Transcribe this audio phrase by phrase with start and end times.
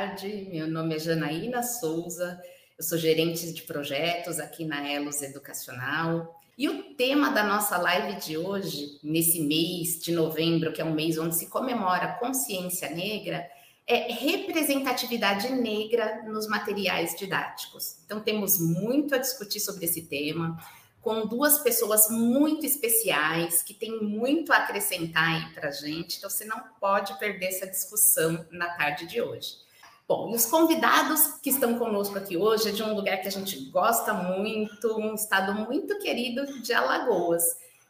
[0.00, 0.48] tarde.
[0.50, 2.40] Meu nome é Janaína Souza,
[2.78, 6.40] eu sou gerente de projetos aqui na Elos Educacional.
[6.56, 10.94] E o tema da nossa live de hoje, nesse mês de novembro, que é um
[10.94, 13.46] mês onde se comemora a consciência negra,
[13.86, 17.98] é representatividade negra nos materiais didáticos.
[18.06, 20.58] Então, temos muito a discutir sobre esse tema,
[21.02, 26.16] com duas pessoas muito especiais, que têm muito a acrescentar aí para a gente.
[26.16, 29.68] Então, você não pode perder essa discussão na tarde de hoje.
[30.10, 33.56] Bom, os convidados que estão conosco aqui hoje é de um lugar que a gente
[33.66, 37.44] gosta muito, um estado muito querido de Alagoas.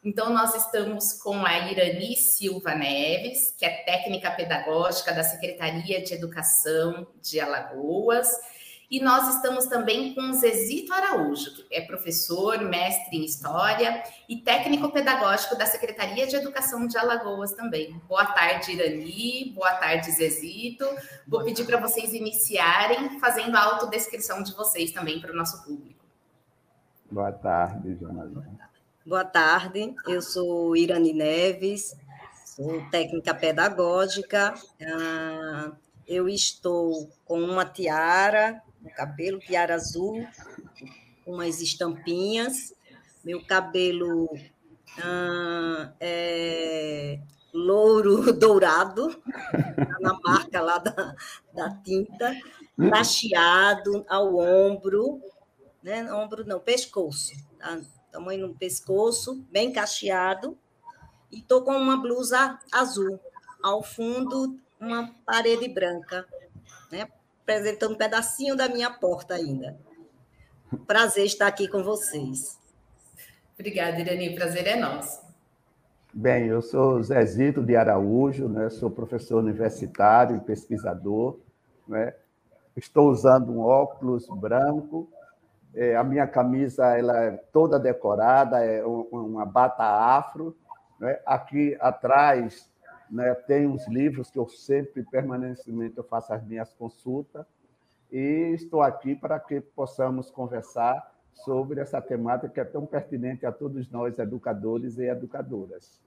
[0.04, 6.12] Então, nós estamos com a Irani Silva Neves, que é técnica pedagógica da Secretaria de
[6.12, 8.28] Educação de Alagoas.
[8.90, 14.90] E nós estamos também com Zezito Araújo, que é professor, mestre em História e técnico
[14.90, 17.96] pedagógico da Secretaria de Educação de Alagoas também.
[18.08, 19.52] Boa tarde, Irani.
[19.54, 20.84] Boa tarde, Zezito.
[21.24, 26.04] Vou pedir para vocês iniciarem fazendo a autodescrição de vocês também para o nosso público.
[27.08, 28.44] Boa tarde, Jonathan.
[29.06, 31.96] Boa tarde, eu sou Irani Neves,
[32.44, 34.52] sou técnica pedagógica.
[34.82, 35.70] Ah,
[36.08, 40.26] eu estou com uma tiara no cabelo, tiara azul,
[41.26, 42.74] umas estampinhas.
[43.24, 44.28] Meu cabelo
[44.98, 47.20] ah, é
[47.52, 49.14] louro dourado,
[49.52, 51.14] tá na marca lá da,
[51.52, 52.36] da tinta,
[52.78, 55.20] lacheado ao ombro,
[55.82, 56.12] né?
[56.12, 57.80] Ombro não, pescoço, tá?
[58.10, 60.56] tamanho no pescoço, bem cacheado,
[61.30, 63.20] e estou com uma blusa azul.
[63.62, 66.26] Ao fundo, uma parede branca,
[66.90, 67.06] né?
[67.50, 69.76] Apresentando um pedacinho da minha porta ainda.
[70.86, 72.56] Prazer estar aqui com vocês.
[73.54, 74.36] Obrigada, Irani.
[74.36, 75.20] Prazer é nosso.
[76.14, 78.70] Bem, eu sou Zezito de Araújo, né?
[78.70, 81.40] sou professor universitário e pesquisador.
[81.88, 82.14] Né?
[82.76, 85.10] Estou usando um óculos branco.
[85.74, 90.56] É, a minha camisa ela é toda decorada, é uma bata afro.
[91.00, 91.18] Né?
[91.26, 92.69] Aqui atrás
[93.10, 93.34] né?
[93.34, 97.44] Tem uns livros que eu sempre, permanentemente, eu faço as minhas consultas
[98.10, 103.52] e estou aqui para que possamos conversar sobre essa temática que é tão pertinente a
[103.52, 106.00] todos nós, educadores e educadoras.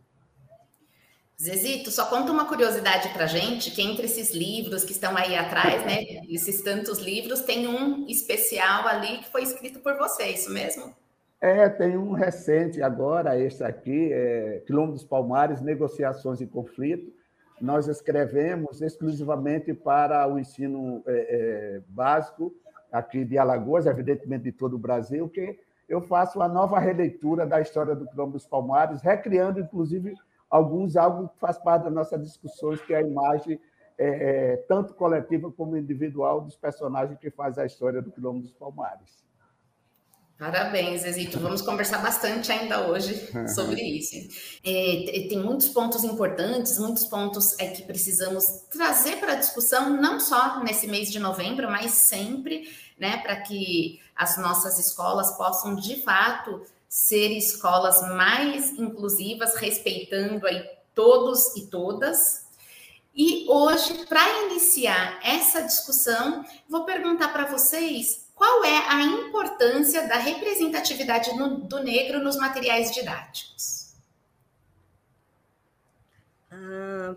[1.42, 5.84] Zezito, só conta uma curiosidade para gente, que entre esses livros que estão aí atrás,
[5.84, 10.52] né, esses tantos livros, tem um especial ali que foi escrito por você, é isso
[10.52, 10.96] mesmo?
[11.44, 17.12] É, tem um recente agora, esse aqui, é Quilombo dos Palmares, Negociações e Conflito.
[17.60, 22.56] Nós escrevemos exclusivamente para o ensino é, é, básico
[22.90, 25.60] aqui de Alagoas, evidentemente de todo o Brasil, que
[25.90, 30.14] eu faço uma nova releitura da história do Quilombo dos Palmares, recriando, inclusive,
[30.50, 33.60] alguns, algo que faz parte das nossas discussões, que é a imagem
[33.98, 38.54] é, é, tanto coletiva como individual dos personagens que faz a história do Quilombo dos
[38.54, 39.23] Palmares.
[40.44, 41.40] Parabéns, Exito.
[41.40, 44.14] Vamos conversar bastante ainda hoje sobre isso.
[44.62, 50.20] É, tem muitos pontos importantes, muitos pontos é, que precisamos trazer para a discussão, não
[50.20, 56.04] só nesse mês de novembro, mas sempre, né, para que as nossas escolas possam, de
[56.04, 60.62] fato, ser escolas mais inclusivas, respeitando aí
[60.94, 62.44] todos e todas.
[63.16, 70.16] E hoje, para iniciar essa discussão, vou perguntar para vocês qual é a importância da
[70.16, 73.94] representatividade no, do negro nos materiais didáticos?
[76.52, 77.16] Ah,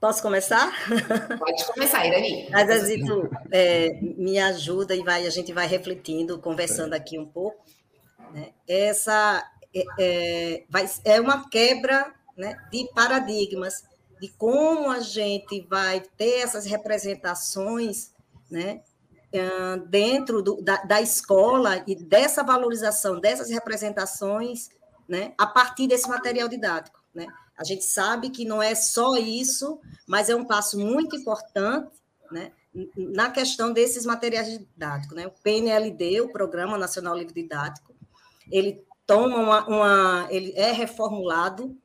[0.00, 0.72] posso começar?
[1.38, 2.48] Pode começar, Irani.
[2.50, 7.64] Mas, Azito, é, me ajuda e vai, a gente vai refletindo, conversando aqui um pouco.
[8.32, 8.50] Né?
[8.66, 13.84] Essa é, é, vai, é uma quebra né, de paradigmas,
[14.20, 18.12] de como a gente vai ter essas representações
[18.50, 18.80] né,
[19.88, 24.70] dentro do, da, da, escola e dessa valorização dessas representações,
[25.06, 27.26] né, a partir desse material didático, né?
[27.56, 31.90] A gente sabe que não é só isso, mas é um passo muito importante,
[32.30, 32.52] né,
[32.96, 35.26] na questão desses materiais didáticos, né?
[35.26, 37.94] O PNLD, o Programa Nacional Livre Didático,
[38.50, 41.76] ele toma uma, uma ele é reformulado,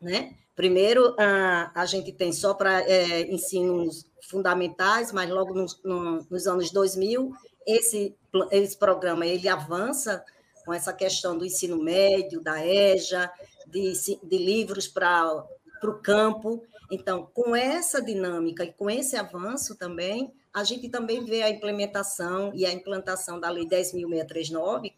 [0.00, 0.34] né?
[0.54, 6.70] Primeiro, a, a gente tem só para é, ensinos fundamentais, mas logo nos, nos anos
[6.70, 7.32] 2000,
[7.66, 8.14] esse,
[8.50, 10.24] esse programa ele avança
[10.64, 13.30] com essa questão do ensino médio, da EJA,
[13.66, 13.92] de,
[14.22, 15.44] de livros para
[15.82, 16.62] o campo.
[16.90, 22.52] Então, com essa dinâmica e com esse avanço também, a gente também vê a implementação
[22.54, 24.92] e a implantação da Lei 10.639,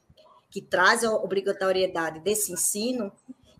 [0.51, 3.13] que traz a obrigatoriedade desse ensino,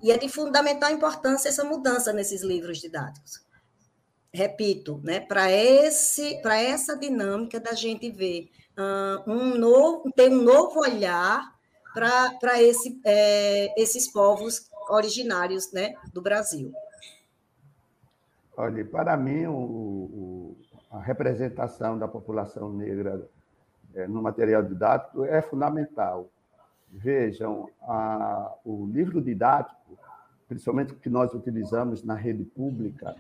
[0.03, 3.48] e é de fundamental importância essa mudança nesses livros didáticos
[4.33, 10.43] repito, né, para esse, para essa dinâmica da gente ver uh, um novo, ter um
[10.43, 11.57] novo olhar
[11.95, 16.73] para esse, é, esses povos originários, né, do Brasil.
[18.57, 20.57] Olha, para mim, o, o,
[20.91, 23.29] a representação da população negra
[23.95, 26.29] é, no material didático é fundamental.
[26.91, 29.99] Vejam, a, o livro didático,
[30.47, 33.15] principalmente o que nós utilizamos na rede pública,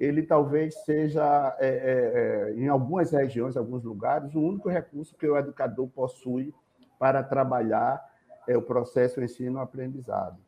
[0.00, 5.26] ele talvez seja, é, é, é, em algumas regiões, alguns lugares, o único recurso que
[5.26, 6.54] o educador possui
[6.98, 8.02] para trabalhar
[8.48, 10.38] é o processo ensino-aprendizado.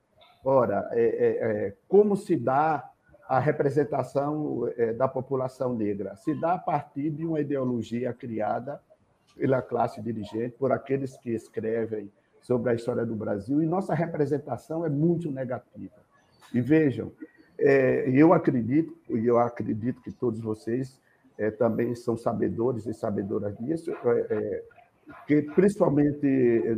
[0.43, 2.91] Ora, é, é, como se dá
[3.29, 6.17] a representação da população negra?
[6.17, 8.81] Se dá a partir de uma ideologia criada
[9.37, 12.11] pela classe dirigente, por aqueles que escrevem
[12.43, 16.03] sobre a história do Brasil, e nossa representação é muito negativa.
[16.53, 17.13] E vejam,
[17.59, 21.01] é, eu acredito, e eu acredito que todos vocês
[21.39, 24.65] é, também são sabedores e sabedoras disso, é, é,
[25.27, 26.27] que principalmente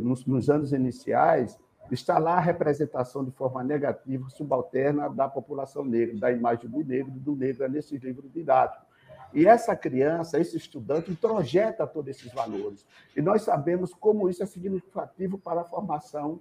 [0.01, 1.57] nos, nos, anos iniciais
[1.91, 7.11] está lá a representação de forma negativa, subalterna da população negra, da imagem do negro,
[7.11, 8.85] do negro nesse livro didático.
[9.33, 12.85] E essa criança, esse estudante, projeta todos esses valores.
[13.15, 16.39] E nós sabemos como isso é significativo para a formação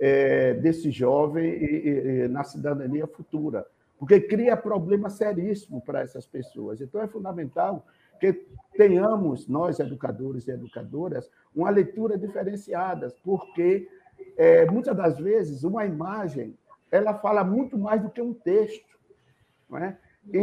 [0.00, 1.88] é, desse jovem e,
[2.24, 3.66] e, na cidadania futura,
[3.98, 6.80] porque cria problema seríssimo para essas pessoas.
[6.80, 7.84] Então, é fundamental
[8.18, 8.32] que
[8.76, 13.88] tenhamos, nós, educadores e educadoras, uma leitura diferenciada, porque
[14.36, 16.56] é, muitas das vezes uma imagem
[16.90, 18.98] ela fala muito mais do que um texto.
[19.68, 19.96] Não é?
[20.32, 20.38] E,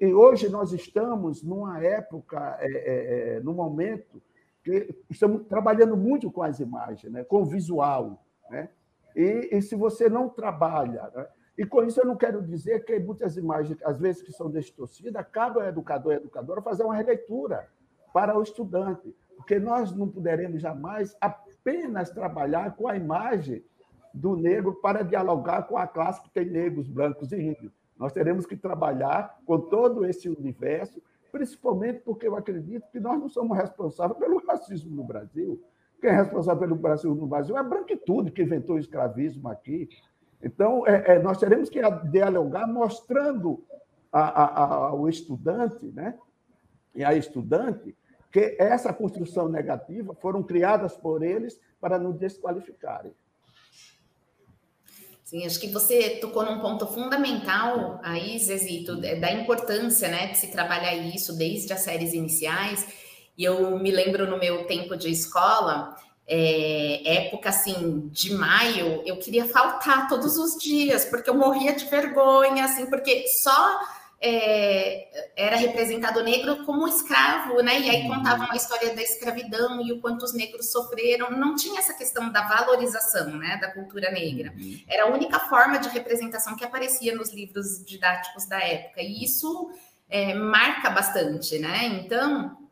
[0.00, 4.22] e, e hoje nós estamos numa época, é, é, é num momento,
[4.62, 7.22] que estamos trabalhando muito com as imagens, né?
[7.22, 8.24] com o visual.
[8.50, 8.70] Né?
[9.14, 11.10] E, e se você não trabalha.
[11.14, 11.26] Né?
[11.56, 15.24] E com isso eu não quero dizer que muitas imagens, às vezes, que são distorcidas,
[15.30, 17.68] cabe ao educador e educadora fazer uma releitura
[18.12, 23.64] para o estudante, porque nós não poderemos jamais apenas trabalhar com a imagem
[24.12, 27.72] do negro para dialogar com a classe que tem negros, brancos e índios.
[27.98, 31.02] Nós teremos que trabalhar com todo esse universo,
[31.32, 35.60] principalmente porque eu acredito que nós não somos responsáveis pelo racismo no Brasil.
[36.00, 39.88] Quem é responsável pelo Brasil no Brasil é a branquitude que inventou o escravismo aqui.
[40.42, 41.80] Então, é, é, nós teremos que
[42.10, 43.64] dialogar mostrando
[44.12, 46.18] a, a, a, ao estudante né,
[46.94, 47.96] e à estudante
[48.30, 53.12] que essa construção negativa foram criadas por eles para nos desqualificarem.
[55.24, 60.50] Sim, acho que você tocou num ponto fundamental aí, Zezito, da importância né, de se
[60.50, 62.86] trabalhar isso desde as séries iniciais.
[63.36, 65.96] E eu me lembro no meu tempo de escola,
[66.26, 71.84] é, época assim de maio, eu queria faltar todos os dias, porque eu morria de
[71.86, 73.80] vergonha, assim, porque só
[74.20, 77.78] é, era representado negro como escravo, né?
[77.78, 78.14] E aí uhum.
[78.14, 81.30] contavam a história da escravidão e o quanto os negros sofreram.
[81.30, 84.54] Não tinha essa questão da valorização, né, da cultura negra.
[84.56, 84.80] Uhum.
[84.88, 89.02] Era a única forma de representação que aparecia nos livros didáticos da época.
[89.02, 89.70] E isso
[90.08, 91.84] é, marca bastante, né?
[92.02, 92.63] Então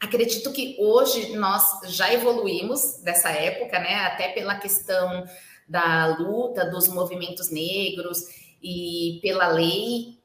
[0.00, 3.94] Acredito que hoje nós já evoluímos dessa época, né?
[4.06, 5.24] Até pela questão
[5.66, 8.18] da luta dos movimentos negros
[8.62, 10.16] e pela lei,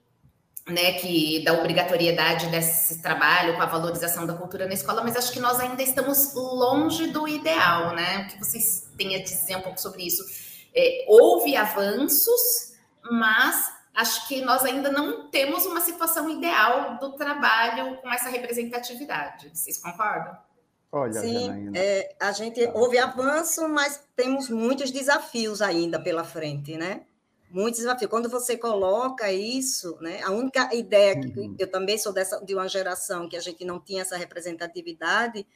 [0.67, 5.31] né, que da obrigatoriedade desse trabalho com a valorização da cultura na escola, mas acho
[5.31, 8.23] que nós ainda estamos longe do ideal, né?
[8.23, 10.23] O que vocês têm a dizer um pouco sobre isso?
[10.75, 12.73] É, houve avanços,
[13.09, 19.49] mas acho que nós ainda não temos uma situação ideal do trabalho com essa representatividade.
[19.53, 20.37] Vocês concordam?
[20.91, 27.03] Olha, Sim, é, a gente houve avanço, mas temos muitos desafios ainda pela frente, né?
[27.49, 28.09] Muitos desafios.
[28.09, 30.21] Quando você coloca isso, né?
[30.21, 31.55] A única ideia que uhum.
[31.57, 35.47] eu também sou dessa de uma geração que a gente não tinha essa representatividade,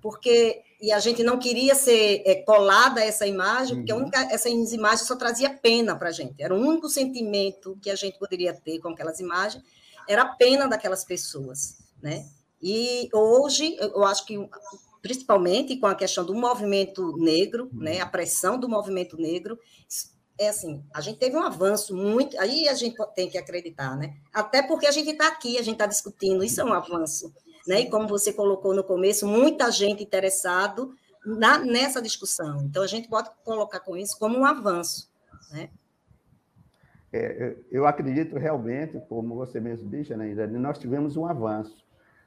[0.00, 4.02] porque e a gente não queria ser é, colada a essa imagem, porque a uhum.
[4.02, 6.42] única, essas imagens só trazia pena para a gente.
[6.42, 9.64] Era o único sentimento que a gente poderia ter com aquelas imagens,
[10.08, 12.26] era a pena daquelas pessoas, né?
[12.62, 14.36] E hoje, eu acho que,
[15.00, 18.02] principalmente com a questão do movimento negro, né, uhum.
[18.02, 19.58] a pressão do movimento negro,
[20.38, 24.14] é assim, a gente teve um avanço muito, aí a gente tem que acreditar, né?
[24.32, 27.32] Até porque a gente está aqui, a gente está discutindo, isso é um avanço
[27.66, 27.80] né?
[27.80, 30.94] E como você colocou no começo, muita gente interessado
[31.64, 32.62] nessa discussão.
[32.62, 35.10] Então, a gente pode colocar com isso como um avanço,
[35.50, 35.70] né?
[37.12, 41.84] É, eu acredito realmente, como você mesmo disse, né, nós tivemos um avanço.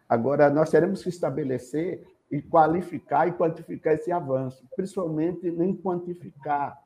[0.08, 6.78] Agora, nós teremos que estabelecer e qualificar e quantificar esse avanço, principalmente em quantificar,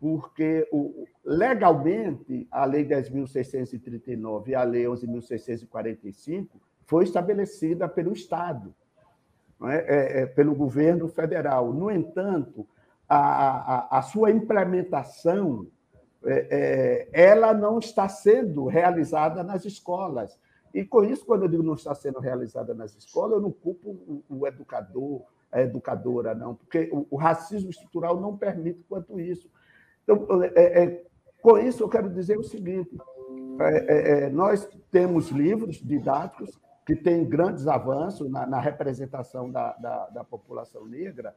[0.00, 6.48] porque o, legalmente a Lei 10.639 e a Lei 11.645
[6.86, 8.74] foi estabelecida pelo Estado,
[9.62, 9.76] é?
[9.76, 11.72] É, é, pelo governo federal.
[11.72, 12.66] No entanto,
[13.08, 15.66] a, a, a sua implementação
[16.24, 20.38] é, é, ela não está sendo realizada nas escolas.
[20.72, 23.90] E com isso, quando eu digo não está sendo realizada nas escolas, eu não culpo
[23.90, 25.22] o, o educador,
[25.52, 29.48] a educadora, não, porque o, o, racismo estrutural não permite quanto isso.
[30.02, 30.26] Então,
[31.40, 32.90] com isso, eu quero dizer o seguinte:
[33.60, 40.06] é, é, nós temos livros didáticos que têm grandes avanços na, na representação da, da,
[40.08, 41.34] da, população negra,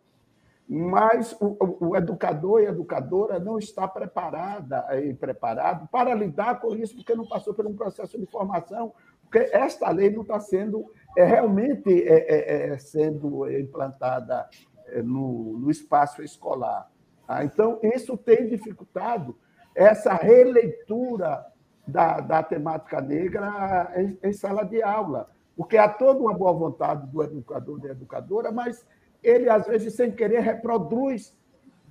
[0.68, 6.75] mas o, o, educador e a educadora não está preparada e preparado para lidar com
[6.75, 10.92] isso, porque não passou por um processo de formação, porque esta lei não está sendo
[11.18, 14.48] é, realmente é, é, é sendo implantada
[14.88, 16.89] é, no, no espaço escolar.
[17.25, 17.44] Tá?
[17.44, 19.38] Então, isso tem dificultado
[19.75, 21.46] essa releitura
[21.88, 27.08] da, da temática negra em, em, sala de aula, porque há toda uma boa vontade
[27.08, 28.86] do educador e da educadora, mas
[29.24, 31.36] ele, às vezes, sem querer, reproduz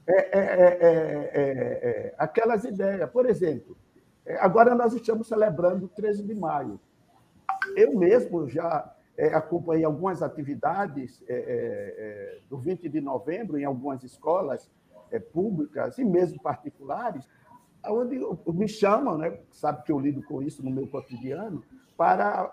[0.06, 3.10] é, é, é, aquelas ideias.
[3.10, 3.76] Por exemplo,
[4.38, 6.78] agora nós estamos celebrando o 13 de maio.
[7.76, 8.94] Eu mesmo já
[9.32, 11.24] acompanhei algumas atividades
[12.48, 14.70] do 20 de novembro em algumas escolas
[15.32, 17.28] públicas e mesmo particulares,
[17.88, 21.62] onde me chamam, né, sabe que eu lido com isso no meu cotidiano,
[21.96, 22.50] para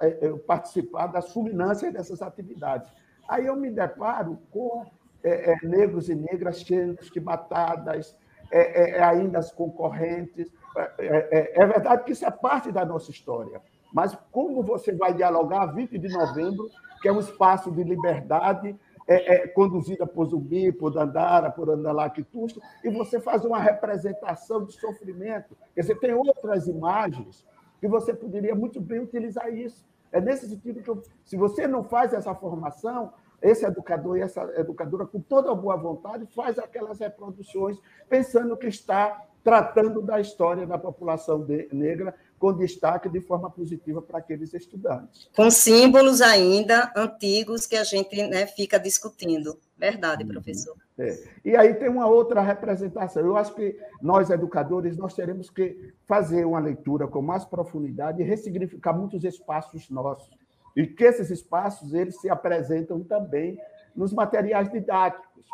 [0.47, 2.89] participar das fulminâncias dessas atividades.
[3.27, 4.85] Aí eu me deparo com
[5.23, 8.15] é, é, negros e negras de batadas,
[8.51, 10.51] é, é, é ainda as concorrentes.
[10.77, 13.61] É, é, verdade que isso é parte da nossa história,
[13.93, 16.67] mas como você vai dialogar 20 de novembro,
[17.01, 18.75] que é um espaço de liberdade,
[19.07, 25.55] é, conduzida por Zumbi, por Dandara, por Andalactusto, e você faz uma representação de sofrimento.
[25.75, 27.45] Quer dizer, tem outras imagens
[27.79, 29.85] que você poderia muito bem utilizar isso.
[30.11, 34.41] É nesse sentido que, eu, se você não faz essa formação, esse educador e essa
[34.55, 40.65] educadora, com toda a boa vontade, faz aquelas reproduções, pensando que está tratando da história
[40.65, 45.29] da população de, negra, com destaque de forma positiva para aqueles estudantes.
[45.33, 49.57] Com símbolos ainda antigos que a gente né, fica discutindo.
[49.77, 50.29] Verdade, uhum.
[50.29, 50.75] professor.
[50.99, 51.23] É.
[51.45, 53.25] E aí tem uma outra representação.
[53.25, 58.25] Eu acho que nós, educadores, nós teremos que fazer uma leitura com mais profundidade e
[58.25, 60.29] ressignificar muitos espaços nossos.
[60.75, 63.57] E que esses espaços eles se apresentam também
[63.95, 65.45] nos materiais didáticos.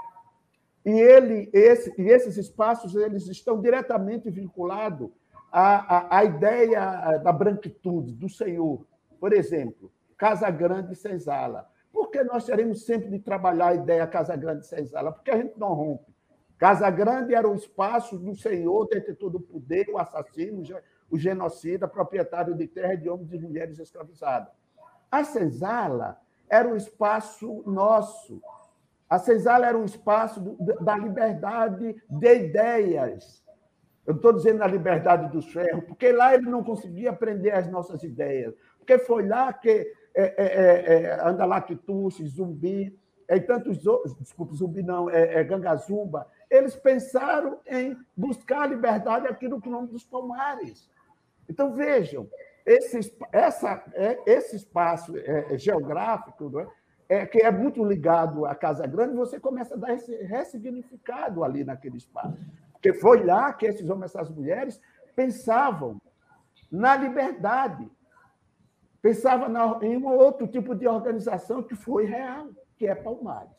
[0.84, 5.12] E, ele, esse, e esses espaços eles estão diretamente vinculados
[5.52, 8.86] à, à, à ideia da branquitude, do Senhor.
[9.20, 14.08] Por exemplo, Casa Grande e Senzala por que nós teremos sempre de trabalhar a ideia
[14.08, 15.12] Casa Grande Senzala?
[15.12, 16.14] Porque a gente não rompe.
[16.58, 20.64] Casa Grande era o espaço do Senhor, detentor do poder, o assassino,
[21.10, 24.52] o genocida, proprietário de terra de homens e mulheres escravizados.
[25.12, 28.42] A senzala era um espaço nosso.
[29.10, 30.40] A senzala era um espaço
[30.82, 33.44] da liberdade de ideias.
[34.06, 38.04] Eu estou dizendo a liberdade dos ferros, porque lá ele não conseguia aprender as nossas
[38.04, 38.54] ideias.
[38.78, 39.70] Porque foi lá que
[40.16, 45.44] é, é, é, é Andalactus, Zumbi, é, e tantos outros, desculpe, Zumbi não, é, é
[45.44, 50.90] Gangazumba, eles pensaram em buscar a liberdade aqui no quilômetro dos Palmares.
[51.48, 52.28] Então, vejam,
[52.66, 55.14] esse, essa, é, esse espaço
[55.58, 56.52] geográfico?
[57.08, 61.64] É, que é muito ligado à Casa Grande, você começa a dar esse ressignificado ali
[61.64, 62.38] naquele espaço.
[62.82, 64.80] Porque foi lá que esses homens, essas mulheres,
[65.16, 66.02] pensavam
[66.72, 67.90] na liberdade,
[69.02, 69.48] Pensava
[69.86, 73.58] em um outro tipo de organização que foi real, que é Palmares.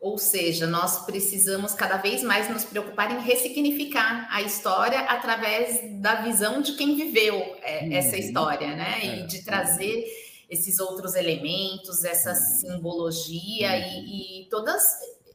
[0.00, 6.22] Ou seja, nós precisamos cada vez mais nos preocupar em ressignificar a história através da
[6.22, 8.22] visão de quem viveu é, essa uhum.
[8.22, 9.04] história, né?
[9.04, 9.26] E é.
[9.26, 10.04] de trazer
[10.48, 12.36] esses outros elementos, essa uhum.
[12.36, 14.04] simbologia uhum.
[14.04, 14.82] e, e todas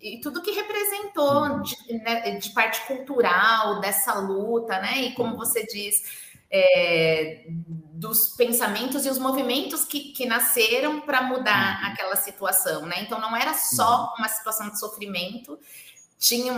[0.01, 5.01] e tudo que representou de, né, de, parte cultural dessa luta, né?
[5.01, 6.01] E como você diz,
[6.49, 11.91] é, dos pensamentos e os movimentos que, que nasceram para mudar uhum.
[11.91, 13.01] aquela situação, né?
[13.01, 14.13] Então não era só uhum.
[14.19, 15.59] uma situação de sofrimento,
[16.19, 16.53] tinha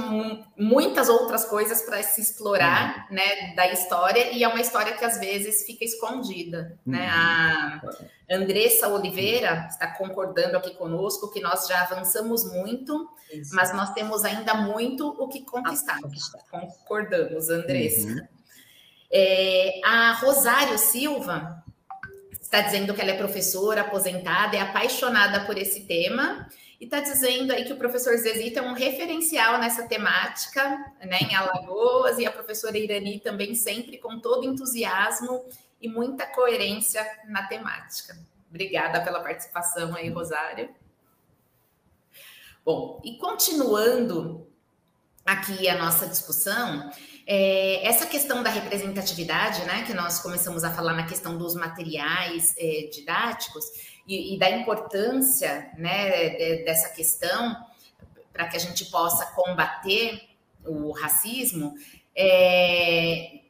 [0.57, 3.15] muitas outras coisas para se explorar, uhum.
[3.15, 7.07] né, da história e é uma história que às vezes fica escondida, né?
[7.07, 7.79] A
[8.27, 13.53] Andressa Oliveira está concordando aqui conosco que nós já avançamos muito, Isso.
[13.55, 15.99] mas nós temos ainda muito o que conquistar.
[16.49, 18.07] Concordamos, Andressa.
[18.07, 18.27] Uhum.
[19.11, 21.63] É, a Rosário Silva
[22.41, 26.47] está dizendo que ela é professora aposentada, é apaixonada por esse tema
[26.81, 30.67] e está dizendo aí que o professor Zezito é um referencial nessa temática,
[30.99, 35.45] né, em Alagoas, e a professora Irani também sempre com todo entusiasmo
[35.79, 38.17] e muita coerência na temática.
[38.49, 40.73] Obrigada pela participação aí, Rosário.
[42.65, 44.47] Bom, e continuando
[45.23, 46.91] aqui a nossa discussão,
[47.27, 52.55] é, essa questão da representatividade, né, que nós começamos a falar na questão dos materiais
[52.57, 53.65] é, didáticos
[54.07, 57.55] e, e, da importância, né, de, dessa questão
[58.33, 60.21] para que a gente possa combater
[60.65, 61.73] o racismo,
[62.15, 63.41] é,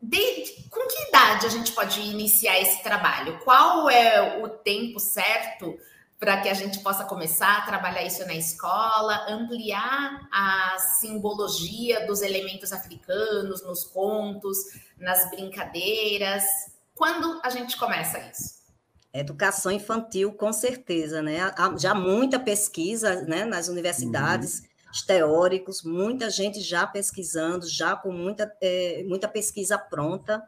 [0.00, 3.38] de, com que idade a gente pode iniciar esse trabalho?
[3.44, 5.78] Qual é o tempo certo
[6.18, 12.22] para que a gente possa começar a trabalhar isso na escola, ampliar a simbologia dos
[12.22, 14.58] elementos africanos nos contos,
[14.98, 16.44] nas brincadeiras?
[16.94, 18.63] Quando a gente começa isso?
[19.20, 21.52] Educação infantil, com certeza, né?
[21.56, 25.06] Há já muita pesquisa né, nas universidades, uhum.
[25.06, 30.42] teóricos, muita gente já pesquisando, já com muita, é, muita pesquisa pronta,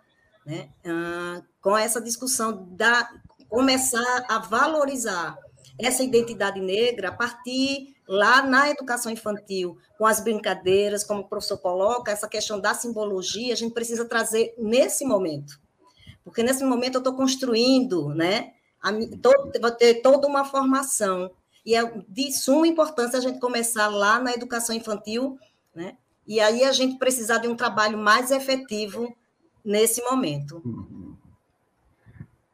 [0.44, 0.68] né?
[0.84, 3.08] Ah, com essa discussão da
[3.48, 5.38] começar a valorizar
[5.78, 11.58] essa identidade negra a partir lá na educação infantil, com as brincadeiras, como o professor
[11.58, 15.60] coloca, essa questão da simbologia, a gente precisa trazer nesse momento.
[16.24, 18.52] Porque nesse momento eu estou construindo, né?
[18.86, 21.30] A, todo, vou ter toda uma formação.
[21.64, 25.36] E é de suma importância a gente começar lá na educação infantil,
[25.74, 25.96] né?
[26.24, 29.12] E aí a gente precisar de um trabalho mais efetivo
[29.64, 30.62] nesse momento.
[30.64, 31.16] Uhum.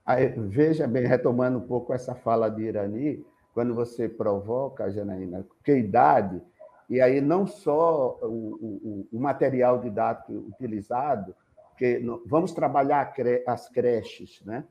[0.04, 5.76] Aí, veja bem, retomando um pouco essa fala de Irani, quando você provoca, Janaína, que
[5.76, 6.40] idade,
[6.88, 11.34] e aí não só o, o, o material didático utilizado,
[11.76, 13.14] que vamos trabalhar
[13.46, 14.64] as creches, né?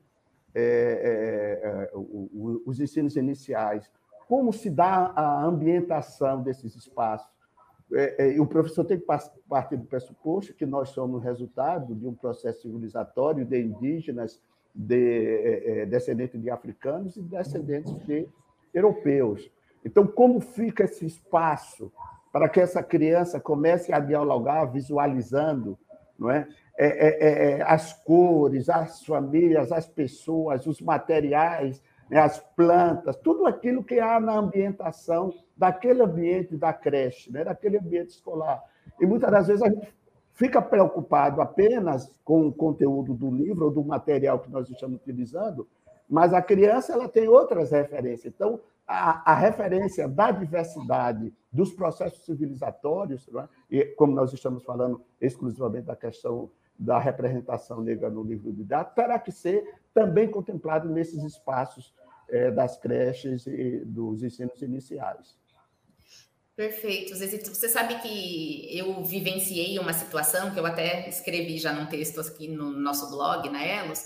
[0.54, 0.60] É,
[1.62, 3.90] é, é, os ensinos iniciais,
[4.28, 7.30] como se dá a ambientação desses espaços.
[7.94, 9.06] É, é, o professor tem que
[9.48, 14.40] partir do pressuposto que nós somos resultado de um processo civilizatório de indígenas
[14.74, 18.28] de, é, descendentes de africanos e descendentes de
[18.72, 19.50] europeus.
[19.84, 21.92] Então, como fica esse espaço
[22.32, 25.78] para que essa criança comece a dialogar visualizando
[26.22, 26.48] não é?
[26.78, 32.18] É, é, é, as cores, as famílias, as pessoas, os materiais, né?
[32.18, 37.44] as plantas, tudo aquilo que há na ambientação daquele ambiente da creche, né?
[37.44, 38.62] daquele ambiente escolar.
[39.00, 39.92] E muitas das vezes a gente
[40.32, 45.68] fica preocupado apenas com o conteúdo do livro ou do material que nós estamos utilizando,
[46.08, 48.32] mas a criança ela tem outras referências.
[48.34, 53.48] Então, a, a referência da diversidade dos processos civilizatórios, é?
[53.70, 59.18] e como nós estamos falando exclusivamente da questão da representação negra no livro didático, terá
[59.18, 61.94] que ser também contemplado nesses espaços
[62.28, 65.36] é, das creches e dos ensinos iniciais.
[66.54, 67.14] Perfeito.
[67.16, 72.46] Você sabe que eu vivenciei uma situação que eu até escrevi já num texto aqui
[72.46, 74.04] no nosso blog, na Elos,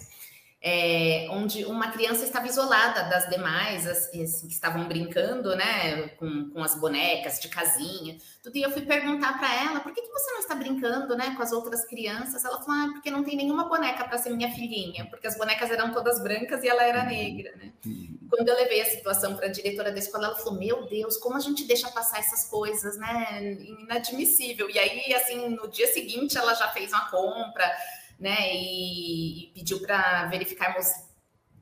[0.68, 6.61] é, onde uma criança estava isolada das demais, assim, que estavam brincando, né, com, com
[6.61, 10.33] as bonecas de casinha, tudo, e eu fui perguntar para ela, por que, que você
[10.33, 12.44] não está brincando, né, com as outras crianças?
[12.44, 15.70] Ela falou, ah, porque não tem nenhuma boneca para ser minha filhinha, porque as bonecas
[15.70, 17.72] eram todas brancas e ela era negra, né?
[18.29, 21.37] Quando eu levei a situação para a diretora da escola, ela falou, meu Deus, como
[21.37, 24.68] a gente deixa passar essas coisas, né, inadmissível.
[24.68, 27.72] E aí, assim, no dia seguinte, ela já fez uma compra,
[28.18, 28.55] né?
[28.55, 30.87] E, e pediu para verificarmos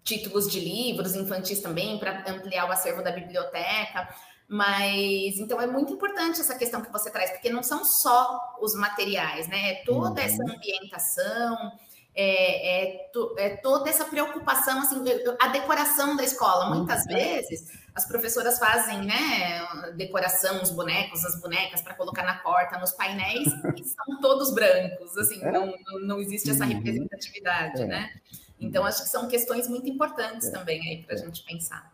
[0.03, 4.09] títulos de livros infantis também, para ampliar o acervo da biblioteca.
[4.47, 8.75] Mas então é muito importante essa questão que você traz, porque não são só os
[8.75, 9.71] materiais, né?
[9.71, 10.27] É toda uhum.
[10.27, 11.73] essa ambientação,
[12.15, 15.03] é, é, é, toda essa preocupação, assim,
[15.41, 16.75] a decoração da escola.
[16.75, 17.15] Muitas uhum.
[17.15, 22.93] vezes as professoras fazem, né, decoração, os bonecos, as bonecas para colocar na porta, nos
[22.93, 25.53] painéis, e são todos brancos, assim, é.
[25.53, 26.71] não, não existe essa uhum.
[26.71, 27.87] representatividade, é.
[27.87, 28.11] né?
[28.59, 30.51] Então, acho que são questões muito importantes é.
[30.51, 31.93] também aí para a gente pensar.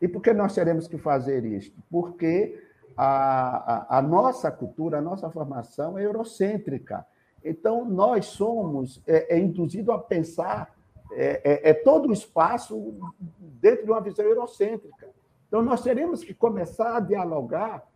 [0.00, 1.72] E por que nós teremos que fazer isso?
[1.90, 2.60] Porque
[2.96, 7.06] a, a, a nossa cultura, a nossa formação é eurocêntrica.
[7.44, 10.74] Então, nós somos é, é induzido a pensar
[11.12, 12.94] é, é, é, todo o espaço
[13.60, 15.08] dentro de uma visão eurocêntrica.
[15.46, 17.86] Então, nós teremos que começar a dialogar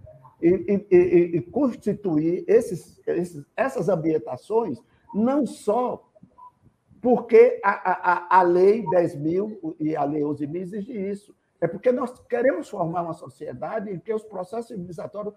[0.40, 4.82] e, e, e, e constituir esses, esses, essas ambientações,
[5.14, 6.08] não só
[7.00, 7.70] porque a,
[8.12, 12.12] a, a Lei 10 mil e a Lei 11 mil exigem isso, é porque nós
[12.26, 15.34] queremos formar uma sociedade em que os processos civilizatórios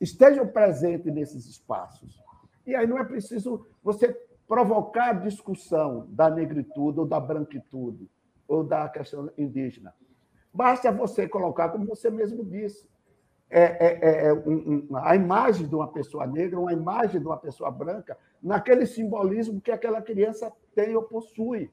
[0.00, 2.20] estejam presentes nesses espaços.
[2.66, 8.08] E aí não é preciso você provocar discussão da negritude ou da branquitude
[8.46, 9.94] ou da questão indígena.
[10.52, 12.88] Basta você colocar, como você mesmo disse,
[13.50, 17.26] é, é, é, é um, um, a imagem de uma pessoa negra, uma imagem de
[17.26, 21.70] uma pessoa branca, naquele simbolismo que aquela criança tem ou possui.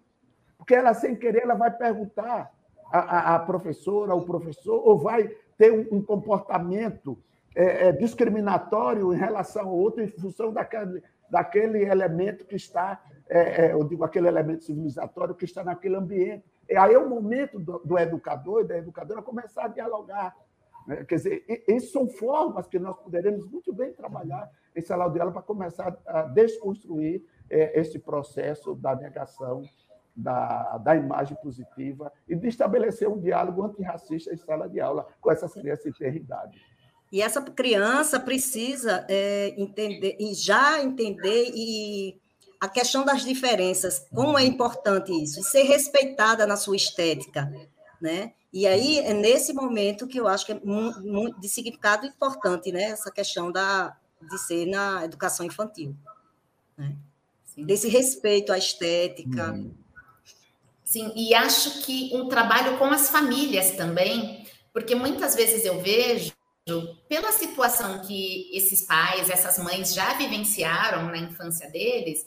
[0.57, 2.51] Porque ela, sem querer, ela vai perguntar
[2.91, 7.17] à, à professora, ao professor, ou vai ter um, um comportamento
[7.55, 11.03] é, é, discriminatório em relação ao outro, em função daquele,
[11.33, 16.45] daquele elemento que está, é, eu digo, aquele elemento civilizatório que está naquele ambiente.
[16.69, 20.37] E aí é o momento do, do educador e da educadora começar a dialogar.
[20.85, 21.03] Né?
[21.05, 25.31] Quer dizer, isso são formas que nós poderemos muito bem trabalhar em sala de aula
[25.31, 29.63] para começar a desconstruir é, esse processo da negação
[30.15, 35.31] da, da imagem positiva e de estabelecer um diálogo antirracista em sala de aula com
[35.31, 36.61] essas crianças em ter idade.
[37.13, 42.19] E essa criança precisa é, entender, e já entender e
[42.59, 47.53] a questão das diferenças, como é importante isso, e ser respeitada na sua estética,
[48.01, 48.33] né?
[48.51, 52.85] E aí é nesse momento que eu acho que é muito, de significado importante, né?
[52.85, 55.95] Essa questão da, de ser na educação infantil,
[56.75, 56.95] né?
[57.55, 59.51] Desse respeito à estética.
[59.51, 59.71] Hum.
[60.83, 66.33] Sim, e acho que um trabalho com as famílias também, porque muitas vezes eu vejo
[67.09, 72.25] pela situação que esses pais, essas mães já vivenciaram na infância deles,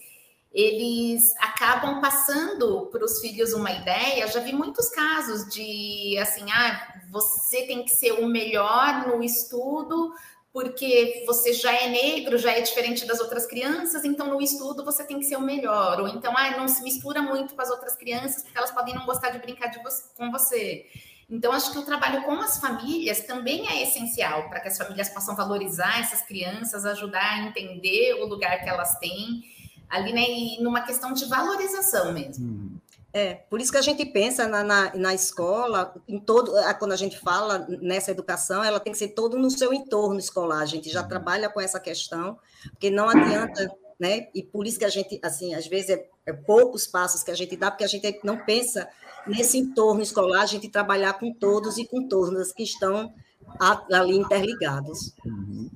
[0.52, 4.26] eles acabam passando para os filhos uma ideia.
[4.28, 10.14] Já vi muitos casos de assim, ah, você tem que ser o melhor no estudo
[10.52, 15.04] porque você já é negro, já é diferente das outras crianças, então no estudo você
[15.04, 16.00] tem que ser o melhor.
[16.00, 19.04] Ou então, ah, não se mistura muito com as outras crianças porque elas podem não
[19.04, 19.78] gostar de brincar de
[20.16, 20.86] com você.
[21.28, 25.08] Então, acho que o trabalho com as famílias também é essencial para que as famílias
[25.08, 29.42] possam valorizar essas crianças, ajudar a entender o lugar que elas têm
[29.88, 32.46] ali, né, e numa questão de valorização mesmo.
[32.46, 32.78] Uhum.
[33.12, 36.96] É, por isso que a gente pensa na, na, na, escola, em todo, quando a
[36.96, 40.60] gente fala nessa educação, ela tem que ser todo no seu entorno escolar.
[40.60, 41.08] A gente já uhum.
[41.08, 42.38] trabalha com essa questão,
[42.72, 44.28] porque não adianta, né?
[44.34, 47.34] E por isso que a gente, assim, às vezes é, é poucos passos que a
[47.34, 48.88] gente dá, porque a gente não pensa
[49.26, 53.12] nesse entorno escolar, a gente trabalhar com todos e com todas que estão
[53.58, 55.14] ali interligados.
[55.24, 55.70] Uhum.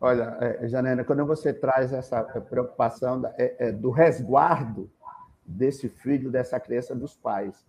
[0.00, 4.90] Olha, é, Janena, quando você traz essa preocupação é, é, do resguardo
[5.44, 7.64] desse filho, dessa criança dos pais,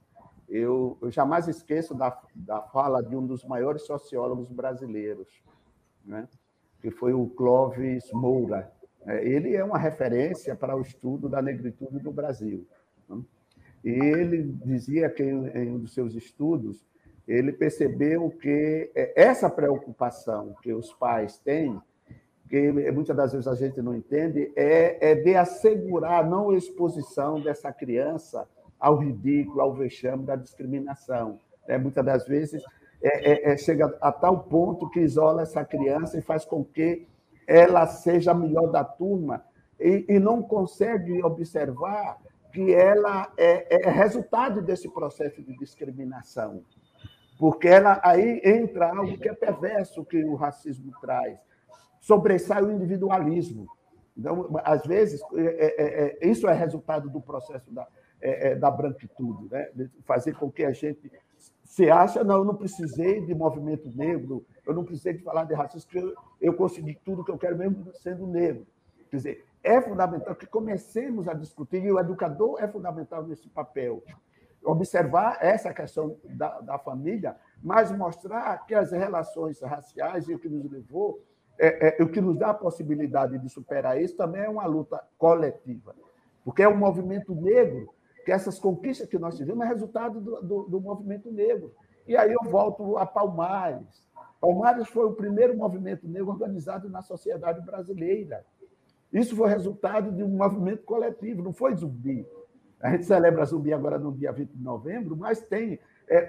[0.50, 5.28] eu, eu jamais esqueço da, da fala de um dos maiores sociólogos brasileiros,
[6.04, 6.28] né?
[6.82, 8.72] que foi o Clóvis Moura.
[9.08, 12.68] É, ele é uma referência para o estudo da negritude no Brasil.
[13.10, 13.22] Né?
[13.84, 16.86] E ele dizia que, em um dos seus estudos,
[17.28, 21.80] ele percebeu que é, essa preocupação que os pais têm
[22.50, 27.42] que muitas das vezes a gente não entende, é, é de assegurar a não exposição
[27.42, 28.48] dessa criança
[28.80, 31.40] ao ridículo, ao vexame da discriminação.
[31.68, 32.64] É, muitas das vezes
[33.02, 37.06] é, é, chega a tal ponto que isola essa criança e faz com que
[37.48, 39.44] ela seja a melhor da turma
[39.80, 42.18] e, e não consegue observar
[42.52, 46.64] que ela é, é, resultado desse processo de discriminação.
[47.40, 51.40] Porque ela aí entra algo que é perverso que o racismo traz
[52.02, 53.68] sobressai o individualismo.
[54.18, 57.88] Então, às vezes, é, é, é, isso é resultado do processo da,
[58.20, 59.70] é, é, da branquitude, né?
[60.06, 61.12] Fazer com que a gente
[61.68, 65.54] se acha, não, eu não precisei de movimento negro, eu não precisei de falar de
[65.54, 68.66] racismo, eu, eu consegui tudo que eu quero mesmo sendo negro.
[69.10, 74.02] Quer dizer, é fundamental que comecemos a discutir, e o educador é fundamental nesse papel,
[74.64, 80.50] observar essa questão da, da família, mas mostrar que as relações raciais e o que
[80.50, 81.22] nos levou
[81.60, 85.04] é, é, o que nos dá a possibilidade de superar isso também é uma luta
[85.18, 85.96] coletiva,
[86.46, 87.90] porque é o movimento negro,
[88.28, 91.74] que essas conquistas que nós tivemos é resultado do, do, do movimento negro.
[92.06, 94.06] E aí eu volto a Palmares.
[94.42, 98.46] Palmares foi o primeiro movimento negro organizado na sociedade brasileira.
[99.14, 102.28] Isso foi resultado de um movimento coletivo, não foi zumbi.
[102.82, 106.26] A gente celebra zumbi agora no dia 20 de novembro, mas tem é, é,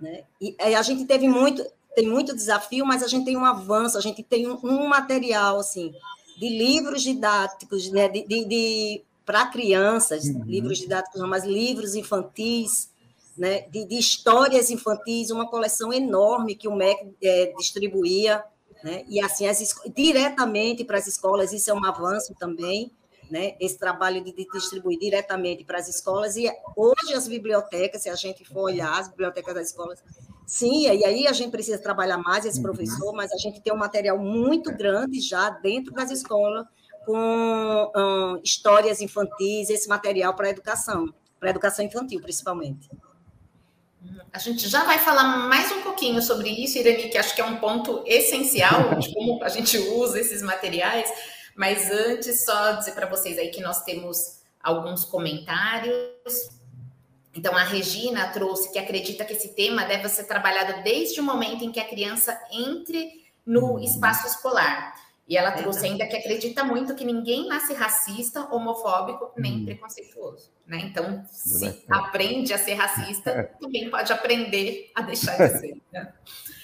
[0.00, 3.44] né, e, e, a gente teve muito, tem muito desafio, mas a gente tem um
[3.44, 5.94] avanço, a gente tem um, um material, assim,
[6.36, 10.44] de livros didáticos, né, de, de, de para crianças, uhum.
[10.44, 12.90] livros didáticos não, mas livros infantis,
[13.36, 18.44] né, de, de, histórias infantis, uma coleção enorme que o MEC é, distribuía,
[18.82, 22.90] né, e assim, as, diretamente para as escolas, isso é um avanço também,
[23.30, 28.14] né, esse trabalho de, distribuir diretamente para as escolas, e hoje as bibliotecas, se a
[28.14, 30.02] gente for olhar as bibliotecas das escolas,
[30.46, 32.64] sim, e aí a gente precisa trabalhar mais esse uhum.
[32.64, 36.66] professor, mas a gente tem um material muito grande já dentro das escolas,
[37.04, 42.88] com um, histórias infantis, esse material para a educação, para a educação infantil, principalmente.
[44.32, 47.44] A gente já vai falar mais um pouquinho sobre isso, Irani, que acho que é
[47.44, 51.08] um ponto essencial de como a gente usa esses materiais,
[51.56, 56.48] mas antes, só dizer para vocês aí que nós temos alguns comentários.
[57.34, 61.64] Então, a Regina trouxe que acredita que esse tema deve ser trabalhado desde o momento
[61.64, 64.94] em que a criança entre no espaço escolar.
[65.26, 69.64] E ela trouxe ainda que acredita muito que ninguém nasce racista, homofóbico, nem hum.
[69.64, 70.52] preconceituoso.
[70.66, 70.78] Né?
[70.84, 73.42] Então, se aprende a ser racista, é.
[73.42, 75.76] também pode aprender a deixar de ser.
[75.92, 76.12] Né?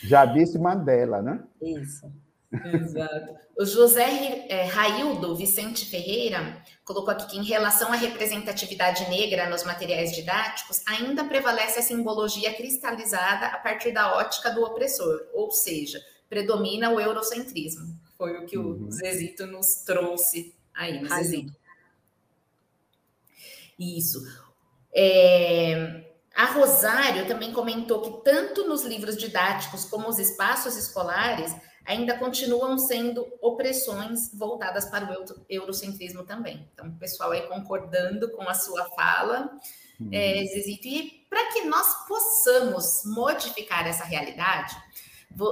[0.02, 1.42] Já disse Mandela, né?
[1.60, 2.10] Isso.
[2.52, 3.36] Exato.
[3.56, 9.62] O José é, Raildo Vicente Ferreira colocou aqui que, em relação à representatividade negra nos
[9.62, 16.00] materiais didáticos, ainda prevalece a simbologia cristalizada a partir da ótica do opressor, ou seja,
[16.28, 17.96] predomina o eurocentrismo.
[18.16, 18.86] Foi o que uhum.
[18.86, 21.54] o Zezito nos trouxe aí, Zezito.
[23.78, 24.20] Isso.
[24.92, 31.54] É, a Rosário também comentou que tanto nos livros didáticos como os espaços escolares
[31.90, 36.68] ainda continuam sendo opressões voltadas para o eurocentrismo também.
[36.72, 39.50] Então, o pessoal aí concordando com a sua fala,
[40.00, 40.08] uhum.
[40.12, 44.76] é, Zezito, e para que nós possamos modificar essa realidade,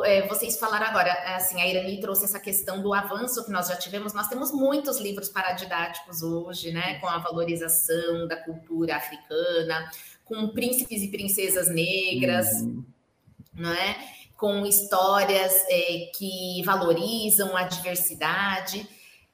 [0.04, 3.74] é, vocês falaram agora, assim, a Irani trouxe essa questão do avanço que nós já
[3.74, 4.12] tivemos.
[4.12, 9.90] Nós temos muitos livros paradidáticos hoje, né, com a valorização da cultura africana,
[10.24, 12.84] com príncipes e princesas negras, uhum.
[13.54, 14.17] não é?
[14.38, 18.88] Com histórias é, que valorizam a diversidade.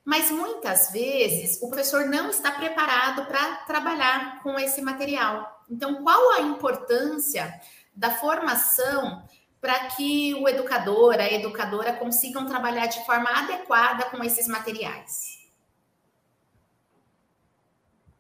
[0.05, 5.65] Mas muitas vezes o professor não está preparado para trabalhar com esse material.
[5.71, 7.61] Então, qual a importância
[7.95, 9.23] da formação
[9.61, 15.35] para que o educador, a educadora consigam trabalhar de forma adequada com esses materiais?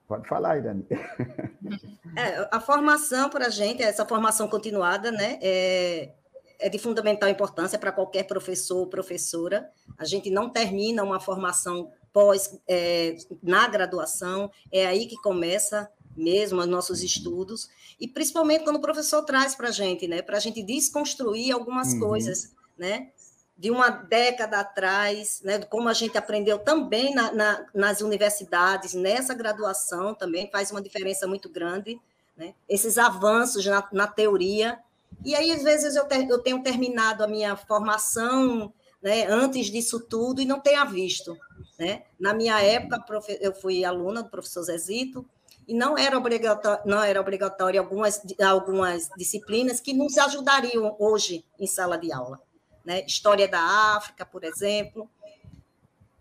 [0.08, 0.86] Pode falar, Irane.
[2.16, 6.12] É, a formação para a gente, essa formação continuada, né, é,
[6.58, 9.70] é de fundamental importância para qualquer professor ou professora.
[9.98, 16.60] A gente não termina uma formação pós é, na graduação, é aí que começa mesmo
[16.60, 20.40] os nossos estudos, e principalmente quando o professor traz para a gente, né, para a
[20.40, 22.00] gente desconstruir algumas uhum.
[22.00, 23.10] coisas, né,
[23.56, 29.34] de uma década atrás, né, como a gente aprendeu também na, na, nas universidades, nessa
[29.34, 32.00] graduação também faz uma diferença muito grande,
[32.36, 34.78] né, esses avanços na, na teoria,
[35.24, 38.72] e aí às vezes eu, ter, eu tenho terminado a minha formação
[39.02, 41.36] né, antes disso tudo e não tenha visto.
[41.78, 42.04] Né?
[42.18, 43.04] Na minha época,
[43.40, 45.26] eu fui aluna do professor Zezito,
[45.66, 51.66] e não era obrigatório, não era obrigatório algumas, algumas disciplinas que nos ajudariam hoje em
[51.66, 52.40] sala de aula.
[52.84, 53.04] Né?
[53.06, 53.60] História da
[53.96, 55.08] África, por exemplo.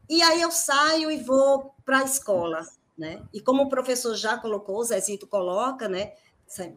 [0.09, 2.65] E aí eu saio e vou para a escola.
[2.97, 3.21] Né?
[3.33, 6.13] E como o professor já colocou, o Zezito coloca, né?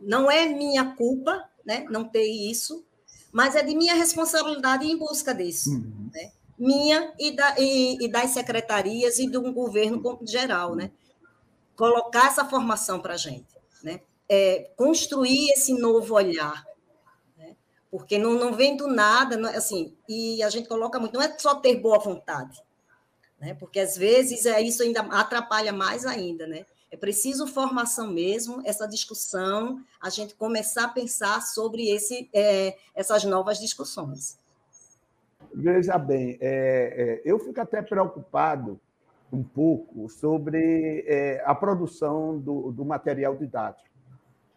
[0.00, 1.84] não é minha culpa né?
[1.90, 2.84] não ter isso,
[3.32, 5.70] mas é de minha responsabilidade em busca disso.
[5.70, 6.08] Uhum.
[6.14, 6.32] Né?
[6.58, 10.90] Minha e, da, e, e das secretarias e do governo geral, né?
[11.76, 14.00] colocar essa formação para a gente, né?
[14.28, 16.66] É, construir esse novo olhar,
[17.36, 17.54] né?
[17.90, 21.38] porque não, não vem do nada, não, assim, e a gente coloca muito, não é
[21.38, 22.60] só ter boa vontade,
[23.38, 23.54] né?
[23.54, 26.64] porque às vezes é, isso ainda atrapalha mais ainda, né?
[26.90, 33.24] É preciso formação mesmo, essa discussão, a gente começar a pensar sobre esse, é, essas
[33.24, 34.38] novas discussões.
[35.52, 38.80] Veja bem, é, é, eu fico até preocupado
[39.32, 43.88] um pouco sobre é, a produção do, do material didático.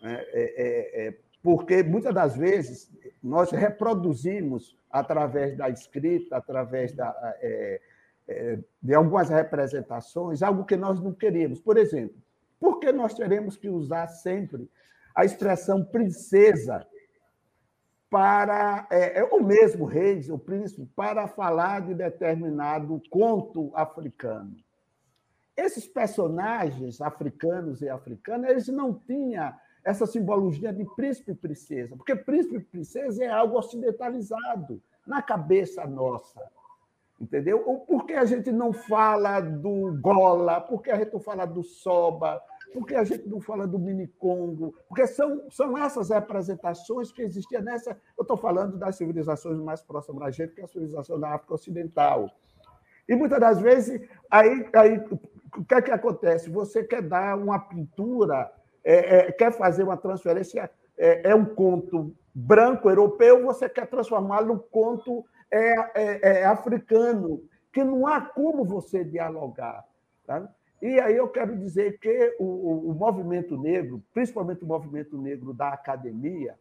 [0.02, 0.24] Né?
[0.32, 2.92] É, é, porque muitas das vezes
[3.24, 7.36] nós reproduzimos através da escrita, através da,
[8.82, 11.60] de algumas representações, algo que nós não queremos.
[11.60, 12.18] Por exemplo,
[12.60, 14.70] por que nós teremos que usar sempre
[15.16, 16.86] a expressão princesa
[18.10, 24.56] para, é, é o mesmo rei, o príncipe, para falar de determinado conto africano?
[25.56, 32.16] Esses personagens africanos e africanas, eles não tinham essa simbologia de príncipe e princesa, porque
[32.16, 36.40] príncipe e princesa é algo ocidentalizado na cabeça nossa.
[37.20, 37.64] Entendeu?
[37.66, 40.62] Ou por que a gente não fala do Gola?
[40.62, 42.42] Por que a gente não fala do Soba?
[42.74, 44.74] Por que a gente não fala do Mini Congo?
[44.88, 47.92] Porque são, são essas representações que existiam nessa.
[48.18, 51.56] Eu estou falando das civilizações mais próximas da gente, que é a civilização da África
[51.56, 52.30] Ocidental.
[53.08, 54.98] E muitas das vezes, aí, aí
[55.58, 56.50] o que é que acontece?
[56.52, 58.52] Você quer dar uma pintura,
[58.84, 64.48] é, é, quer fazer uma transferência, é, é um conto branco europeu, você quer transformá-lo
[64.54, 69.86] num conto é, é, é, africano, que não há como você dialogar.
[70.26, 70.48] Tá?
[70.82, 75.70] E aí eu quero dizer que o, o, movimento negro, principalmente o movimento negro da
[75.70, 76.56] academia,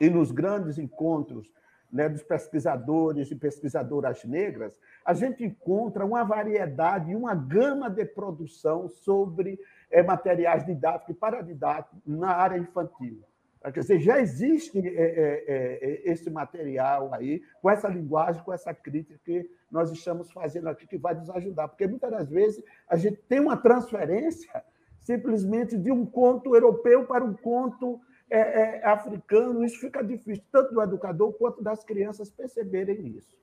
[0.00, 1.50] e nos grandes encontros
[1.92, 8.88] né, dos pesquisadores e pesquisadoras negras, a gente encontra uma variedade uma gama de produção
[8.88, 9.58] sobre
[9.90, 13.22] é, materiais didáticos e paradidáticos na área infantil.
[13.62, 18.72] Quer dizer, já existe é, é, é, esse material aí, com essa linguagem, com essa
[18.72, 21.68] crítica que nós estamos fazendo aqui, que vai nos ajudar.
[21.68, 24.62] Porque muitas das vezes a gente tem uma transferência
[25.00, 29.64] simplesmente de um conto europeu para um conto é, é, africano.
[29.64, 33.36] Isso fica difícil, tanto do educador quanto das crianças perceberem isso.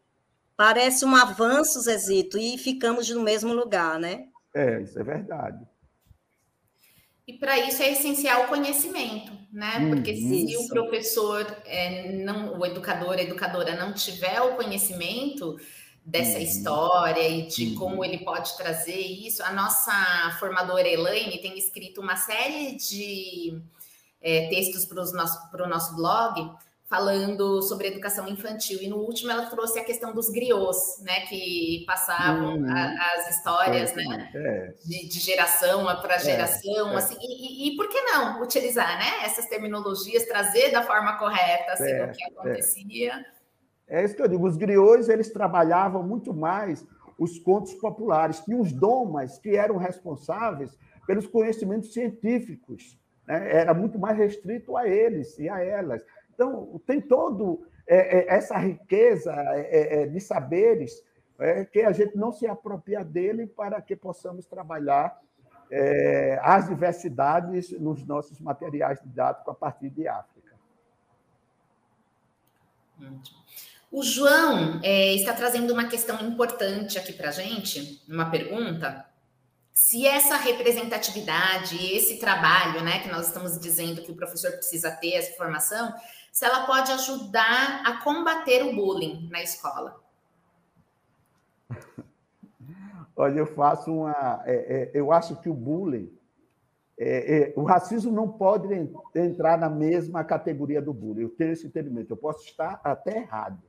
[0.56, 4.30] Parece um avanço, Zezito, e ficamos no mesmo lugar, né?
[4.54, 5.68] É, isso é verdade.
[7.28, 9.80] E para isso é essencial o conhecimento, né?
[9.80, 10.66] Hum, Porque se isso.
[10.66, 15.60] o professor, é, não, o educador, a educadora não tiver o conhecimento
[16.06, 16.44] dessa uhum.
[16.44, 17.76] história e de uhum.
[17.76, 23.60] como ele pode trazer isso, a nossa formadora Elaine tem escrito uma série de
[24.22, 26.52] é, textos para o nosso, nosso blog
[26.96, 28.80] falando sobre educação infantil.
[28.82, 32.70] E no último ela trouxe a questão dos griots, né, que passavam uhum.
[32.70, 34.74] a, as histórias, é, né, é.
[34.84, 37.18] De, de, geração para é, geração, é, assim.
[37.20, 42.12] E, e, por que não utilizar, né, essas terminologias, trazer da forma correta assim, o
[42.12, 43.26] que acontecia?
[43.90, 44.06] É.
[44.06, 44.48] isso que eu digo.
[44.48, 46.86] Os griots eles trabalhavam muito mais
[47.20, 48.40] os contos populares.
[48.40, 50.72] Tinha os domas que eram responsáveis
[51.06, 52.98] pelos conhecimentos científicos.
[53.28, 53.52] Né?
[53.54, 56.02] Era muito mais restrito a eles e a elas.
[56.36, 61.04] Então, tem todo é, é, essa riqueza é, é, de saberes
[61.38, 65.20] é, que a gente não se apropria dele para que possamos trabalhar
[65.70, 70.54] é, as diversidades nos nossos materiais didáticos a partir de África.
[73.92, 79.06] O João está trazendo uma questão importante aqui para a gente, uma pergunta.
[79.74, 85.14] Se essa representatividade, esse trabalho, né, que nós estamos dizendo que o professor precisa ter,
[85.14, 85.94] essa formação,
[86.36, 90.04] se ela pode ajudar a combater o bullying na escola.
[93.16, 94.44] Olha, eu faço uma.
[94.46, 96.12] É, é, eu acho que o bullying,
[97.00, 98.68] é, é o racismo não pode
[99.16, 101.22] entrar na mesma categoria do bullying.
[101.22, 102.12] Eu tenho esse entendimento.
[102.12, 103.64] Eu posso estar até errado.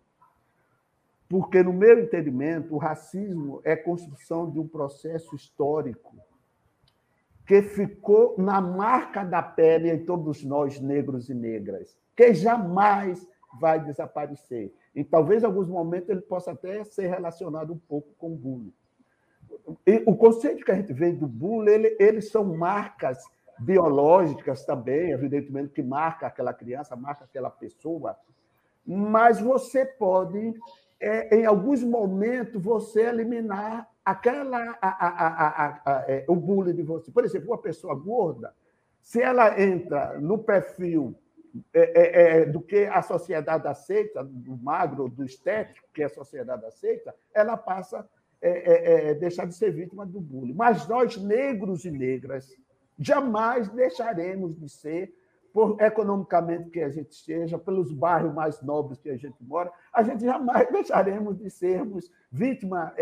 [1.29, 6.17] Porque, no meu entendimento, o racismo é construção de um processo histórico
[7.47, 13.27] que ficou na marca da pele em todos nós, negros e negras que jamais
[13.61, 14.73] vai desaparecer.
[14.95, 18.73] E talvez em alguns momentos ele possa até ser relacionado um pouco com o bullying.
[19.87, 23.19] E o conceito que a gente vê do bullying, ele, eles são marcas
[23.59, 28.17] biológicas também, evidentemente, que marca aquela criança, marca aquela pessoa,
[28.87, 30.55] mas você pode,
[31.01, 37.11] é, em alguns momentos, você eliminar aquela a, a, a, é, o bullying de você.
[37.11, 38.55] Por exemplo, uma pessoa gorda,
[39.01, 41.17] se ela entra no perfil
[41.73, 46.65] é, é, é, do que a sociedade aceita, do magro, do estético, que a sociedade
[46.65, 48.07] aceita, ela passa a
[48.41, 50.55] é, é, deixar de ser vítima do bullying.
[50.55, 52.55] Mas nós, negros e negras,
[52.99, 55.15] jamais deixaremos de ser,
[55.53, 60.03] por economicamente que a gente seja, pelos bairros mais nobres que a gente mora, a
[60.03, 62.95] gente jamais deixaremos de sermos vítima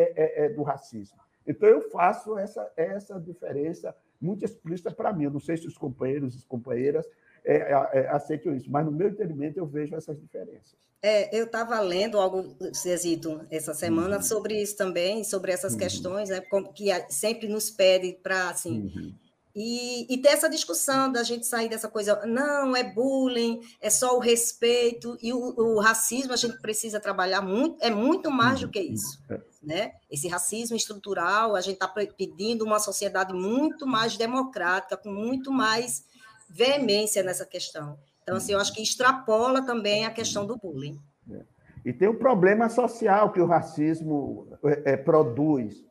[0.54, 1.18] do racismo.
[1.46, 5.24] Então, eu faço essa, essa diferença muito explícita para mim.
[5.24, 7.06] Eu não sei se os companheiros e companheiras
[7.44, 10.74] é, é, é, aceitam isso, mas no meu entendimento eu vejo essas diferenças.
[11.02, 14.22] É, eu estava lendo algo, Cezito, essa semana, uhum.
[14.22, 15.78] sobre isso também, sobre essas uhum.
[15.78, 16.42] questões, né,
[16.74, 19.14] que sempre nos pede para, assim, uhum.
[19.56, 24.16] E, e ter essa discussão da gente sair dessa coisa, não, é bullying, é só
[24.16, 28.68] o respeito, e o, o racismo a gente precisa trabalhar muito, é muito mais do
[28.68, 29.22] que isso.
[29.30, 29.40] É.
[29.62, 29.92] Né?
[30.10, 36.04] Esse racismo estrutural, a gente está pedindo uma sociedade muito mais democrática, com muito mais
[36.48, 37.98] veemência nessa questão.
[38.22, 40.98] Então, assim, eu acho que extrapola também a questão do bullying.
[41.30, 41.40] É.
[41.84, 45.84] E tem o problema social que o racismo é, é, produz,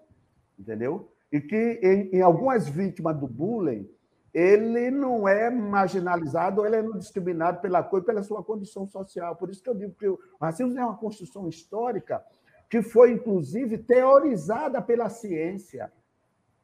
[0.58, 1.12] entendeu?
[1.32, 3.88] E que em, em, algumas vítimas do bullying,
[4.34, 9.36] ele não é marginalizado, ele é discriminado pela cor e pela sua condição social.
[9.36, 12.24] Por isso que eu digo que o racismo é uma construção histórica
[12.68, 15.94] que foi, inclusive, teorizada pela ciência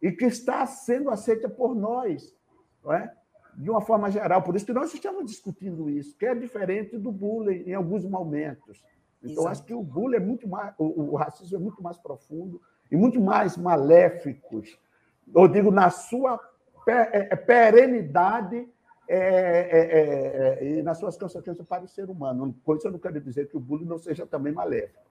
[0.01, 2.35] e que está sendo aceita por nós.
[2.83, 3.13] Não é?
[3.55, 4.41] De uma forma geral.
[4.41, 8.83] Por isso que nós estamos discutindo isso, que é diferente do bullying em alguns momentos.
[9.21, 9.47] Então, Exato.
[9.49, 12.95] acho que o bullying é muito mais, o, o, racismo é muito mais profundo e
[12.95, 14.63] muito mais maléfico.
[15.35, 16.39] Eu digo, na sua
[16.87, 18.67] é, é, perenidade
[19.07, 22.55] é, é, é, e nas suas consequências para o ser humano.
[22.63, 25.09] Com isso, eu não quero dizer que o bullying não seja também maléfico.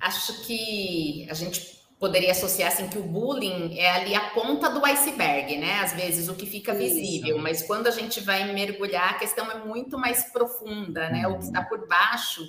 [0.00, 4.84] Acho que a gente poderia associar assim que o bullying é ali a ponta do
[4.84, 5.80] iceberg, né?
[5.80, 7.42] Às vezes o que fica visível, Isso.
[7.42, 11.26] mas quando a gente vai mergulhar, a questão é muito mais profunda, né?
[11.26, 11.34] Uhum.
[11.34, 12.48] O que está por baixo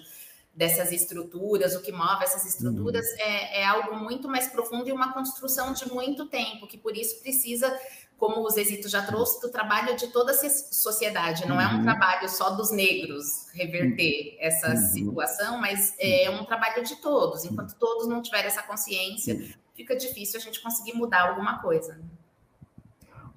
[0.54, 3.18] dessas estruturas, o que move essas estruturas uhum.
[3.20, 7.22] é, é algo muito mais profundo e uma construção de muito tempo, que por isso
[7.22, 7.74] precisa
[8.20, 11.48] como o Zezito já trouxe, do trabalho de toda a sociedade.
[11.48, 11.62] Não uhum.
[11.62, 11.84] é um uhum.
[11.84, 14.76] trabalho só dos negros reverter essa uhum.
[14.76, 17.46] situação, mas é um trabalho de todos.
[17.46, 22.00] Enquanto todos não tiverem essa consciência, fica difícil a gente conseguir mudar alguma coisa.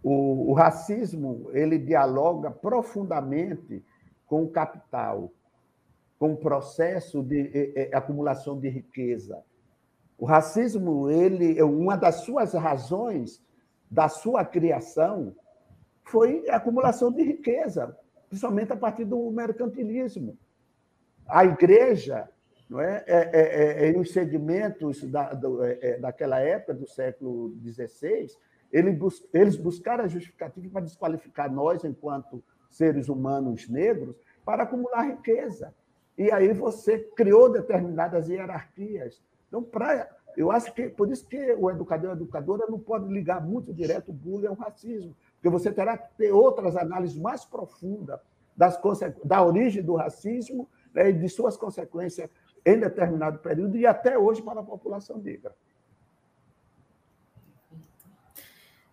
[0.03, 3.85] O, o racismo ele dialoga profundamente
[4.27, 5.31] com o capital,
[6.23, 9.43] com o processo de, acumulação de riqueza.
[10.16, 13.43] O racismo ele é uma das suas razões
[13.91, 15.35] da sua criação
[16.05, 17.99] foi a acumulação de riqueza,
[18.29, 20.39] principalmente a partir do mercantilismo.
[21.27, 22.29] A igreja,
[22.70, 27.53] não é, é, é, é os segmentos da, do, é, é, daquela época, do século
[27.64, 28.29] XVI,
[28.70, 34.14] eles, bus, eles buscaram a justificativa para desqualificar nós, enquanto seres humanos negros,
[34.45, 35.75] para acumular riqueza.
[36.17, 39.23] E aí você criou determinadas hierarquias.
[39.49, 43.13] Então, para eu acho que por isso que o educador e a educadora não pode
[43.13, 47.45] ligar muito direto o bullying ao racismo, porque você terá que ter outras análises mais
[47.45, 48.19] profundas
[48.57, 48.79] das
[49.25, 52.31] da origem do racismo né, e de suas consequências
[52.65, 55.55] em determinado período e até hoje para a população negra.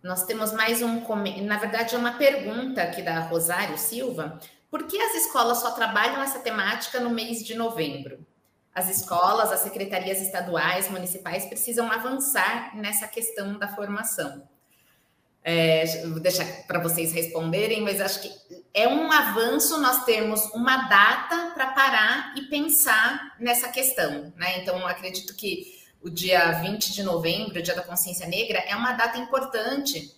[0.02, 1.02] Nós temos mais um,
[1.44, 4.40] na verdade, é uma pergunta aqui da Rosário Silva.
[4.70, 8.24] Por que as escolas só trabalham essa temática no mês de novembro?
[8.72, 14.48] As escolas, as secretarias estaduais, municipais precisam avançar nessa questão da formação.
[15.42, 18.30] É, vou deixar para vocês responderem, mas acho que
[18.72, 24.32] é um avanço nós termos uma data para parar e pensar nessa questão.
[24.36, 24.58] Né?
[24.58, 28.92] Então, acredito que o dia 20 de novembro, o Dia da Consciência Negra, é uma
[28.92, 30.14] data importante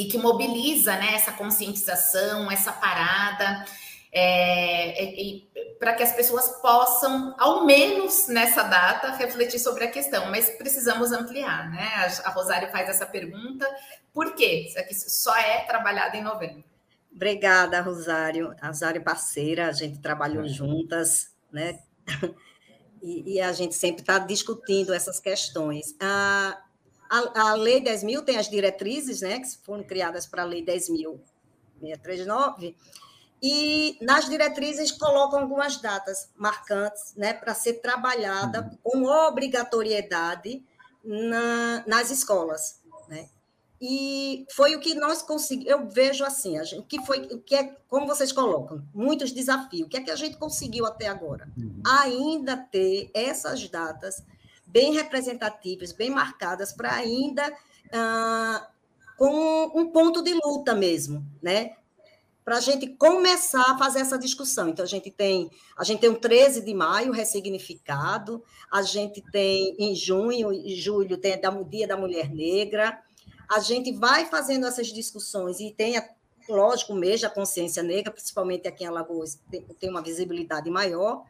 [0.00, 3.64] e que mobiliza né, essa conscientização, essa parada
[4.12, 5.42] é, é,
[5.78, 11.12] para que as pessoas possam, ao menos nessa data, refletir sobre a questão, mas precisamos
[11.12, 11.86] ampliar, né?
[11.96, 13.66] A, a Rosário faz essa pergunta,
[14.12, 14.68] por quê?
[14.90, 16.64] Isso só é trabalhado em novembro.
[17.14, 18.54] Obrigada, Rosário.
[18.60, 21.78] A Rosário é parceira, a gente trabalhou juntas, né?
[23.02, 25.96] E, e a gente sempre está discutindo essas questões.
[25.98, 26.62] A,
[27.10, 32.76] a, a Lei 10.000 tem as diretrizes, né, que foram criadas para a Lei 10.639,
[33.42, 38.76] e nas diretrizes colocam algumas datas marcantes né, para ser trabalhada uhum.
[38.82, 40.62] com obrigatoriedade
[41.02, 42.82] na, nas escolas.
[43.08, 43.30] Né?
[43.80, 45.72] E foi o que nós conseguimos.
[45.72, 49.86] Eu vejo assim, a gente, que foi que é, como vocês colocam, muitos desafios.
[49.86, 51.48] O que é que a gente conseguiu até agora?
[51.56, 51.80] Uhum.
[51.86, 54.22] Ainda ter essas datas
[54.70, 57.52] bem representativas, bem marcadas, para ainda
[57.92, 58.68] ah,
[59.16, 61.72] com um ponto de luta mesmo, né?
[62.50, 64.68] para a gente começar a fazer essa discussão.
[64.68, 68.42] Então, a gente tem a gente tem um 13 de maio ressignificado,
[68.72, 73.00] a gente tem em junho e julho tem o Dia da Mulher Negra.
[73.48, 75.94] A gente vai fazendo essas discussões e tem,
[76.48, 79.40] lógico, o mês da consciência negra, principalmente aqui em Alagoas,
[79.78, 81.24] tem uma visibilidade maior.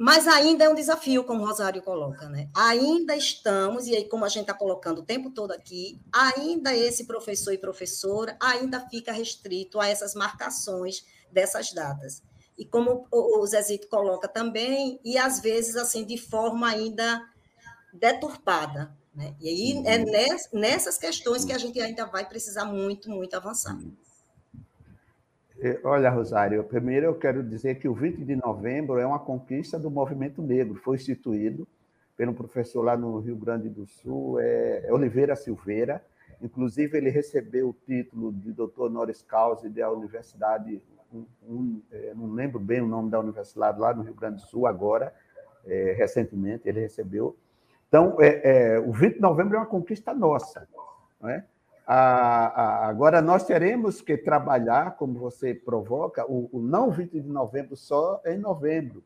[0.00, 2.48] Mas ainda é um desafio, como o Rosário coloca, né?
[2.54, 7.04] Ainda estamos, e aí, como a gente está colocando o tempo todo aqui, ainda esse
[7.04, 12.22] professor e professora ainda fica restrito a essas marcações dessas datas.
[12.56, 17.20] E como o Zezito coloca também, e às vezes, assim, de forma ainda
[17.92, 19.34] deturpada, Né?
[19.40, 19.98] E aí é
[20.56, 23.76] nessas questões que a gente ainda vai precisar muito, muito avançar.
[25.60, 29.76] É, olha, Rosário, primeiro eu quero dizer que o 20 de novembro é uma conquista
[29.76, 31.66] do movimento negro, foi instituído
[32.16, 36.04] pelo professor lá no Rio Grande do Sul, é, é Oliveira Silveira.
[36.40, 40.80] Inclusive, ele recebeu o título de doutor honoris causa da Universidade,
[41.12, 44.42] um, um, é, não lembro bem o nome da universidade, lá no Rio Grande do
[44.42, 45.12] Sul, agora,
[45.66, 47.36] é, recentemente, ele recebeu.
[47.88, 50.68] Então, é, é, o 20 de novembro é uma conquista nossa.
[51.20, 51.44] Não é?
[51.94, 58.20] Agora, nós teremos que trabalhar, como você provoca, o, o não 20 de novembro só
[58.26, 59.02] em novembro.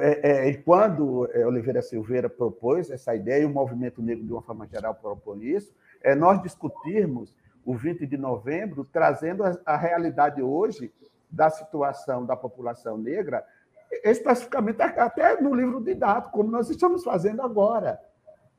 [0.00, 4.32] É, é, e quando é, Oliveira Silveira propôs essa ideia, e o movimento negro, de
[4.32, 9.76] uma forma geral, propõe isso, é nós discutirmos o 20 de novembro, trazendo a, a
[9.76, 10.92] realidade hoje
[11.30, 13.42] da situação da população negra
[14.04, 18.00] especificamente até no livro didático, como nós estamos fazendo agora.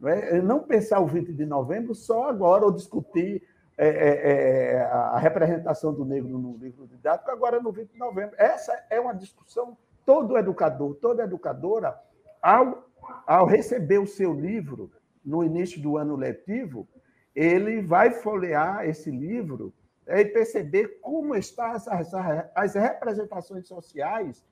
[0.03, 0.41] Não, é?
[0.41, 3.41] não pensar o 20 de novembro só agora, ou discutir
[3.77, 8.35] é, é, é, a representação do negro no livro didático agora no 20 de novembro.
[8.37, 11.97] Essa é uma discussão, todo educador, toda educadora,
[12.41, 12.85] ao,
[13.25, 14.91] ao receber o seu livro
[15.23, 16.85] no início do ano letivo,
[17.33, 19.73] ele vai folhear esse livro
[20.05, 22.13] e perceber como estão as, as,
[22.53, 24.45] as representações sociais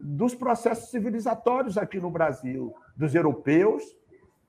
[0.00, 3.82] dos processos civilizatórios aqui no Brasil, dos europeus,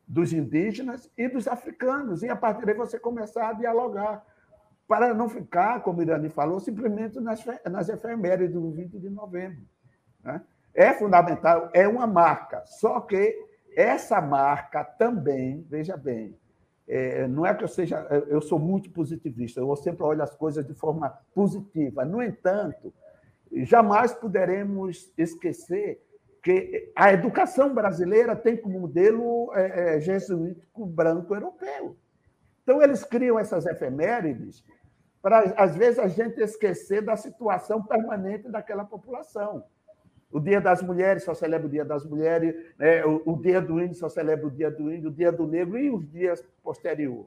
[0.07, 2.23] dos indígenas e dos africanos.
[2.23, 4.25] E a partir daí você começar a dialogar,
[4.87, 9.63] para não ficar, como o Irani falou, simplesmente nas, nas efemérides do 20 de novembro.
[10.23, 10.41] Né?
[10.73, 13.35] É fundamental, é uma marca, só que
[13.75, 16.37] essa marca também, veja bem,
[16.87, 20.65] é, não é que eu seja, eu sou muito positivista, eu sempre olho as coisas
[20.65, 22.05] de forma positiva.
[22.05, 22.93] No entanto,
[23.51, 26.04] jamais poderemos esquecer
[26.45, 31.97] que a educação brasileira tem como modelo é, é, jesuítico branco europeu.
[32.61, 34.63] Então, eles criam essas efemérides
[35.23, 39.63] para, às vezes, a gente esquecer da situação permanente daquela população.
[40.31, 43.03] O Dia das Mulheres só celebra o Dia das Mulheres, né?
[43.03, 45.79] o, o, Dia do Índio só celebra o Dia do Índio, o Dia do Negro
[45.79, 47.25] e os dias posteriores.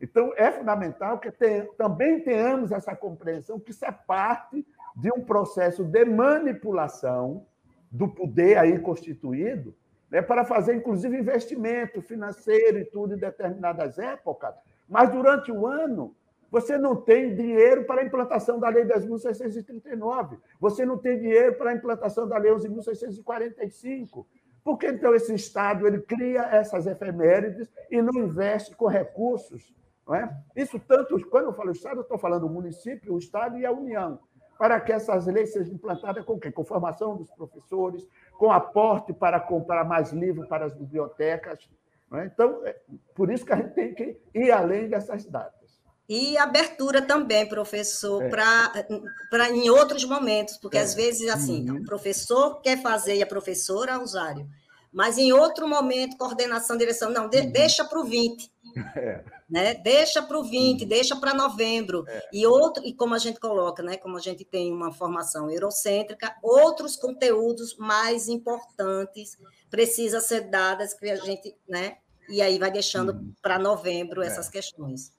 [0.00, 1.32] Então, é fundamental que
[1.76, 7.44] também tenhamos essa compreensão que isso é parte de um processo de manipulação
[7.90, 9.74] do poder aí constituído,
[10.10, 14.54] né, para fazer, inclusive, investimento financeiro e tudo em determinadas épocas,
[14.88, 16.14] mas durante o ano
[16.50, 21.70] você não tem dinheiro para a implantação da Lei 10.639, você não tem dinheiro para
[21.70, 24.24] a implantação da Lei 11.645.
[24.62, 29.74] Por que, então, esse Estado ele cria essas efemérides e não investe com recursos?
[30.06, 30.36] Não é?
[30.54, 33.72] Isso tanto, quando eu falo Estado, eu estou falando o município, o Estado e a
[33.72, 34.20] União
[34.58, 36.50] para que essas leis sejam implantadas com quê?
[36.50, 38.06] Com formação dos professores,
[38.38, 41.68] com aporte para comprar mais livros para as bibliotecas.
[42.12, 42.26] É?
[42.26, 42.76] Então, é
[43.14, 45.66] por isso que a gente tem que ir além dessas datas.
[46.08, 48.28] E abertura também, professor, é.
[48.28, 50.80] para em outros momentos, porque é.
[50.80, 51.78] às vezes, assim, uhum.
[51.78, 54.48] o professor quer fazer e a professora, usuário,
[54.92, 57.50] mas em outro momento, coordenação, direção, não, de, uhum.
[57.50, 58.50] deixa para o 20.
[58.96, 59.24] É.
[59.48, 59.74] Né?
[59.74, 60.88] Deixa para o 20, uhum.
[60.88, 62.04] deixa para novembro.
[62.08, 62.28] É.
[62.32, 63.96] E outro, e como a gente coloca, né?
[63.96, 69.38] Como a gente tem uma formação eurocêntrica, outros conteúdos mais importantes
[69.70, 71.98] precisa ser dadas que a gente, né?
[72.28, 73.32] E aí vai deixando uhum.
[73.40, 74.52] para novembro essas é.
[74.52, 75.12] questões.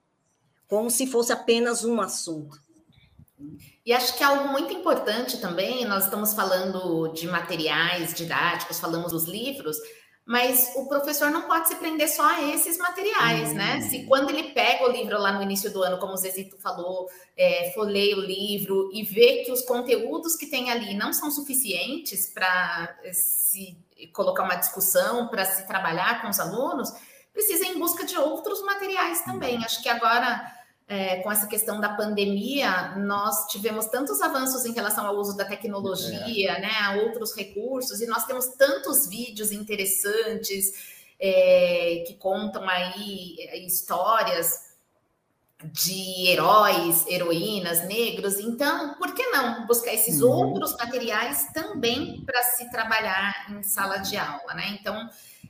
[0.68, 2.60] Como se fosse apenas um assunto.
[3.86, 9.12] E acho que é algo muito importante também, nós estamos falando de materiais didáticos, falamos
[9.12, 9.78] dos livros,
[10.28, 13.76] mas o professor não pode se prender só a esses materiais, né?
[13.76, 13.90] uhum.
[13.90, 17.10] Se quando ele pega o livro lá no início do ano, como o Zezito falou,
[17.38, 22.30] é, folheia o livro e vê que os conteúdos que tem ali não são suficientes
[22.34, 23.78] para se
[24.12, 26.92] colocar uma discussão, para se trabalhar com os alunos,
[27.32, 29.56] precisa ir em busca de outros materiais também.
[29.56, 29.64] Uhum.
[29.64, 30.46] Acho que agora
[30.88, 35.44] é, com essa questão da pandemia, nós tivemos tantos avanços em relação ao uso da
[35.44, 36.62] tecnologia, é.
[36.62, 43.58] né, a outros recursos, e nós temos tantos vídeos interessantes é, que contam aí é,
[43.66, 44.68] histórias
[45.64, 48.40] de heróis, heroínas, negros.
[48.40, 50.30] Então, por que não buscar esses uhum.
[50.30, 54.78] outros materiais também para se trabalhar em sala de aula, né?
[54.80, 55.10] Então,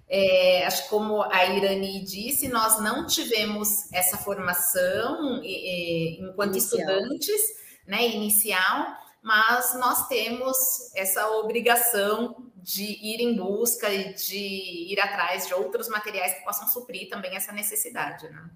[0.09, 6.51] é, acho que como a Irani disse, nós não tivemos essa formação e, e, enquanto
[6.51, 6.79] inicial.
[6.79, 7.41] estudantes,
[7.85, 8.87] né, inicial,
[9.21, 10.57] mas nós temos
[10.95, 16.67] essa obrigação de ir em busca e de ir atrás de outros materiais que possam
[16.67, 18.49] suprir também essa necessidade, né?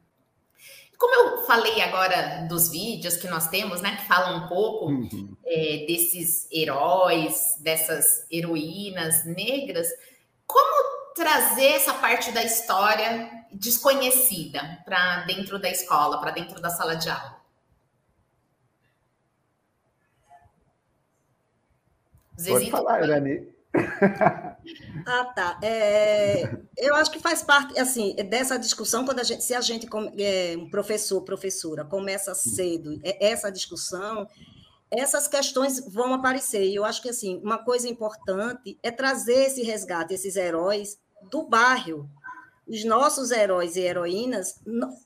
[0.97, 5.35] Como eu falei agora dos vídeos que nós temos, né, que falam um pouco uhum.
[5.43, 9.87] é, desses heróis, dessas heroínas negras,
[10.45, 16.95] como trazer essa parte da história desconhecida para dentro da escola, para dentro da sala
[16.95, 17.41] de aula?
[22.39, 23.47] Zezito, Pode falar, Irani.
[25.05, 25.59] ah, tá.
[25.61, 29.87] É, eu acho que faz parte, assim, dessa discussão, quando a gente, se a gente,
[30.17, 34.27] é, um professor, professora, começa cedo é, essa discussão,
[34.91, 36.65] essas questões vão aparecer.
[36.65, 41.43] E eu acho que, assim, uma coisa importante é trazer esse resgate, esses heróis do
[41.43, 42.09] bairro,
[42.67, 44.59] os nossos heróis e heroínas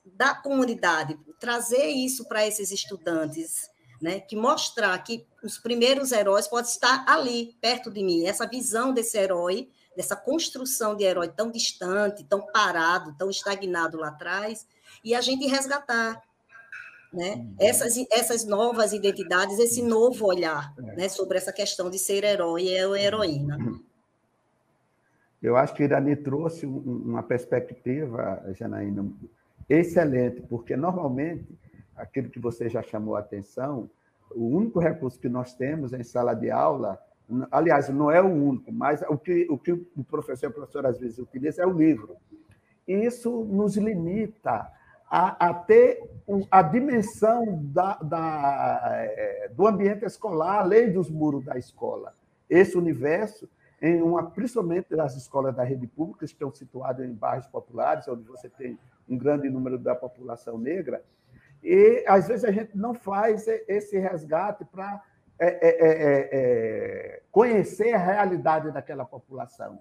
[0.03, 3.69] da comunidade, trazer isso para esses estudantes,
[4.01, 4.19] né?
[4.19, 8.25] Que mostrar que os primeiros heróis podem estar ali, perto de mim.
[8.25, 14.09] Essa visão desse herói, dessa construção de herói tão distante, tão parado, tão estagnado lá
[14.09, 14.67] atrás,
[15.03, 16.21] e a gente resgatar
[17.16, 17.36] né?
[17.36, 17.55] Uhum.
[17.59, 20.95] Essas, essas novas identidades, esse novo olhar é.
[20.95, 21.09] né?
[21.09, 23.57] sobre essa questão de ser herói ou heroína.
[23.57, 23.80] Uhum.
[25.41, 29.05] Eu acho que Irani trouxe uma perspectiva, Janaína,
[29.70, 31.45] excelente, porque normalmente
[31.95, 33.89] aquilo que você já chamou a atenção,
[34.32, 36.99] o único recurso que nós temos em sala de aula,
[37.51, 40.89] aliás, não é o único, mas o que o, que o professor e a professora
[40.89, 42.18] às vezes utiliza é o livro.
[42.88, 44.72] E isso nos limita
[45.16, 46.03] a, a ter
[46.51, 52.13] a dimensão da, da, é, do ambiente escolar, além dos muros da escola.
[52.49, 53.47] Esse universo,
[53.82, 58.24] em uma, principalmente das escolas da rede pública, que estão situadas em bairros populares, onde
[58.24, 61.01] você tem um grande número da população negra,
[61.63, 65.01] e às vezes a gente não faz esse resgate para
[65.39, 69.80] é é, é, é, é, conhecer a realidade daquela população.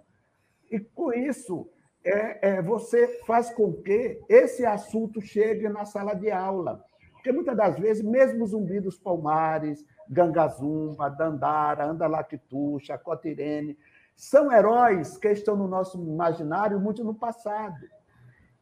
[0.71, 1.69] E com isso,
[2.05, 6.85] é, você faz com que esse assunto chegue na sala de aula.
[7.13, 13.79] Porque muitas das vezes, mesmo Zumbi dos Palmares, Gangazumba, Dandara, Andalactuxa, Cotirene,
[14.15, 17.79] são heróis que estão no nosso imaginário muito no passado.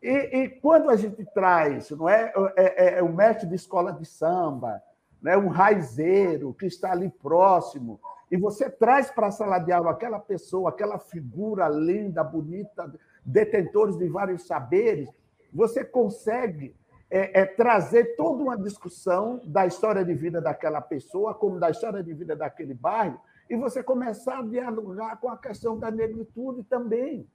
[0.01, 3.93] E, e, quando a gente traz, não é, é, é, é o mestre de escola
[3.93, 4.82] de samba,
[5.20, 9.90] né, um raizeiro que está ali próximo, e você traz para a sala de aula
[9.90, 12.93] aquela pessoa, aquela figura linda, bonita,
[13.25, 15.09] detentores de vários saberes,
[15.53, 16.75] você consegue
[17.11, 22.03] é, é, trazer toda uma discussão da história de vida daquela pessoa, como da história
[22.03, 23.20] de vida daquele bairro,
[23.51, 27.29] e você começar a dialogar com a questão da negritude também,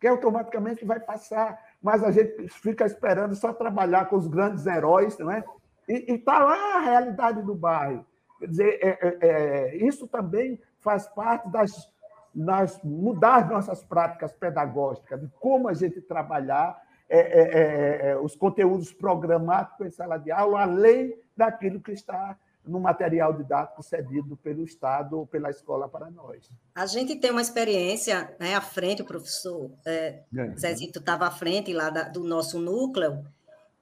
[0.00, 5.18] que automaticamente vai passar mas a gente fica esperando só trabalhar com os grandes heróis,
[5.18, 5.44] não é?
[5.88, 8.06] E está lá a realidade do bairro.
[8.38, 11.92] Quer dizer, é, é, é, isso também faz parte das,
[12.34, 18.92] das mudar nossas práticas pedagógicas, de como a gente trabalhar é, é, é, os conteúdos
[18.92, 25.18] programáticos em sala de aula, além daquilo que está no material didático cedido pelo Estado
[25.18, 26.48] ou pela escola para nós.
[26.74, 30.22] A gente tem uma experiência né, à frente, o professor é,
[30.56, 33.24] Zezito estava à frente lá da, do nosso núcleo,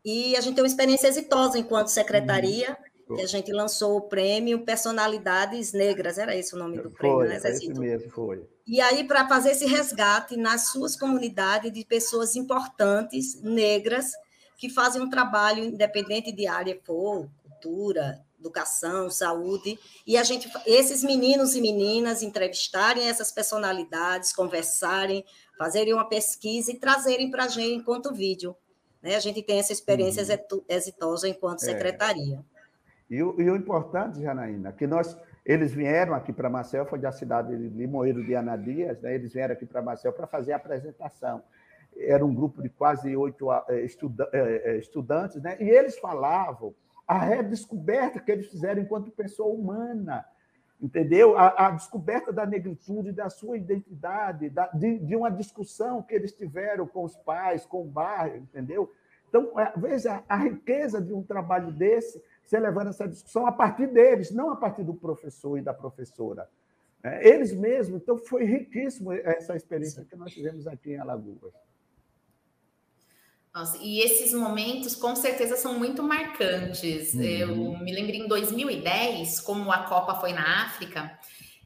[0.05, 4.03] e a gente tem uma experiência exitosa enquanto secretaria, hum, que a gente lançou o
[4.03, 7.73] prêmio Personalidades Negras, era esse o nome do prêmio, foi, né, Zezito?
[7.73, 8.47] Esse mesmo, foi.
[8.67, 14.13] E aí, para fazer esse resgate nas suas comunidades de pessoas importantes, negras,
[14.57, 21.03] que fazem um trabalho independente de área for, cultura, educação, saúde, e a gente, esses
[21.03, 25.25] meninos e meninas entrevistarem essas personalidades, conversarem,
[25.59, 28.57] fazerem uma pesquisa e trazerem para a gente enquanto vídeo.
[29.03, 29.15] Né?
[29.15, 30.63] A gente tem essa experiência uhum.
[30.69, 31.67] exitosa enquanto é.
[33.11, 37.11] E o, e o importante, Janaína, que nós eles vieram aqui para Marcel, foi da
[37.11, 39.15] cidade de Limoeiro de Anadias, né?
[39.15, 41.43] eles vieram aqui para Marcel para fazer a apresentação.
[41.97, 43.87] Era um grupo de quase oito eh,
[44.33, 45.57] eh, eh, estudantes, né?
[45.59, 46.75] e eles falavam
[47.07, 50.25] a redescoberta que eles fizeram enquanto pessoa humana,
[50.81, 51.37] entendeu?
[51.37, 56.33] A, a descoberta da negritude, da sua identidade, da, de, de, uma discussão que eles
[56.33, 58.93] tiveram com os pais, com o bairro, entendeu?
[59.29, 64.33] Então, veja a riqueza de um trabalho desse, você levando essa discussão a partir deles,
[64.33, 66.51] não a partir do professor e da professora.
[67.03, 71.55] É, eles mesmos, então foi riquíssimo essa experiência que nós tivemos aqui em Alagoas.
[73.55, 77.15] Nossa, e esses momentos com certeza são muito marcantes.
[77.15, 77.23] Uhum.
[77.23, 81.19] Eu me lembro em 2010, como a Copa foi na África,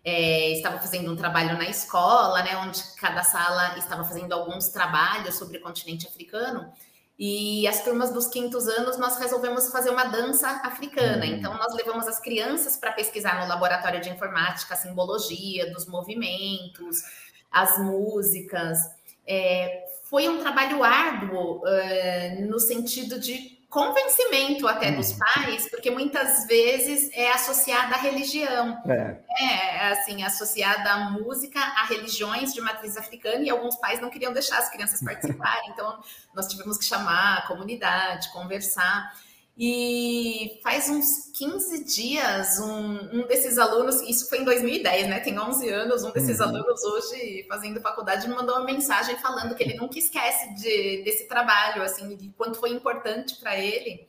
[0.05, 5.35] é, estava fazendo um trabalho na escola, né, onde cada sala estava fazendo alguns trabalhos
[5.37, 6.71] sobre o continente africano.
[7.19, 11.25] E as turmas dos quintos anos nós resolvemos fazer uma dança africana.
[11.25, 11.33] Uhum.
[11.33, 17.03] Então nós levamos as crianças para pesquisar no laboratório de informática a simbologia dos movimentos,
[17.51, 18.79] as músicas.
[19.27, 25.19] É, foi um trabalho árduo uh, no sentido de convencimento até dos uhum.
[25.19, 28.81] pais, porque muitas vezes é associada à religião.
[28.87, 29.17] É.
[29.41, 34.33] é, assim, associada à música, a religiões de matriz africana, e alguns pais não queriam
[34.33, 35.99] deixar as crianças participarem, então
[36.33, 39.13] nós tivemos que chamar a comunidade, conversar.
[39.57, 45.21] E faz uns 15 dias, um, um, desses alunos, isso foi em 2010, né?
[45.21, 46.47] Tem 11 anos, um desses uhum.
[46.47, 51.29] alunos hoje fazendo faculdade me mandou uma mensagem falando que ele nunca esquece de, desse
[51.29, 54.09] trabalho, assim, de quanto foi importante para ele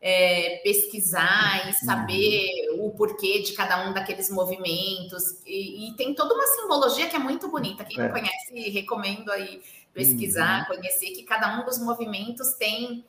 [0.00, 2.86] é, pesquisar e saber uhum.
[2.86, 5.42] o porquê de cada um daqueles movimentos.
[5.44, 7.84] E, e, tem toda uma simbologia que é muito bonita.
[7.84, 8.04] Quem é.
[8.04, 9.60] não conhece, recomendo aí
[9.92, 10.76] pesquisar, uhum.
[10.76, 13.04] conhecer que cada um dos movimentos tem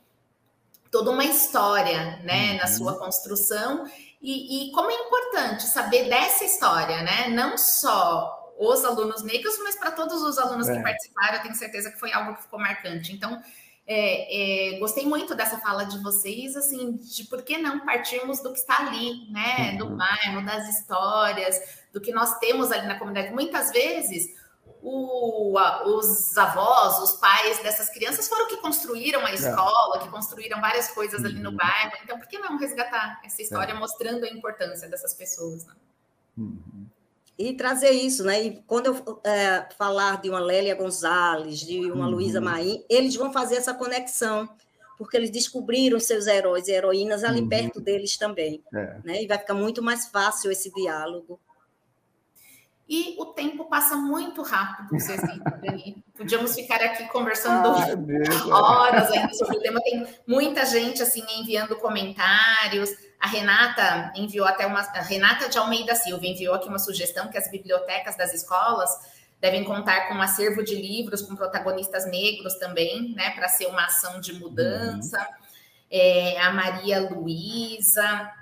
[0.90, 2.56] toda uma história, né, uhum.
[2.58, 3.86] na sua construção
[4.20, 9.76] e, e, como é importante saber dessa história, né, não só os alunos negros, mas
[9.76, 10.76] para todos os alunos é.
[10.76, 13.12] que participaram, eu tenho certeza que foi algo que ficou marcante.
[13.12, 13.40] Então,
[13.86, 18.52] é, é, gostei muito dessa fala de vocês, assim, de por que não partirmos do
[18.52, 19.96] que está ali, né, do uhum.
[19.96, 21.58] bairro, das histórias,
[21.90, 23.32] do que nós temos ali na comunidade.
[23.32, 24.28] Muitas vezes
[24.82, 29.34] o, a, os avós, os pais dessas crianças foram que construíram a é.
[29.34, 29.98] escola, é.
[30.00, 31.56] que construíram várias coisas ali no uhum.
[31.56, 31.92] bairro.
[32.02, 33.74] Então, por que não resgatar essa história é.
[33.74, 35.66] mostrando a importância dessas pessoas?
[35.66, 35.74] Né?
[36.38, 36.86] Uhum.
[37.38, 38.42] E trazer isso, né?
[38.42, 42.12] E quando eu é, falar de uma Lélia Gonzalez, de uma uhum.
[42.12, 44.48] Luísa Maim, eles vão fazer essa conexão,
[44.98, 47.48] porque eles descobriram seus heróis e heroínas ali uhum.
[47.48, 48.62] perto deles também.
[48.74, 48.98] É.
[49.04, 49.22] Né?
[49.22, 51.40] E vai ficar muito mais fácil esse diálogo
[52.90, 55.40] e o tempo passa muito rápido, Cezinho.
[56.16, 59.80] Podíamos ficar aqui conversando Ai, horas ainda sobre o tema.
[59.80, 62.90] Tem muita gente assim enviando comentários.
[63.20, 64.80] A Renata enviou até uma.
[64.80, 68.90] A Renata de Almeida Silva enviou aqui uma sugestão que as bibliotecas das escolas
[69.40, 73.30] devem contar com um acervo de livros com protagonistas negros também, né?
[73.30, 75.16] Para ser uma ação de mudança.
[75.16, 75.48] Uhum.
[75.92, 78.32] É, a Maria Luísa,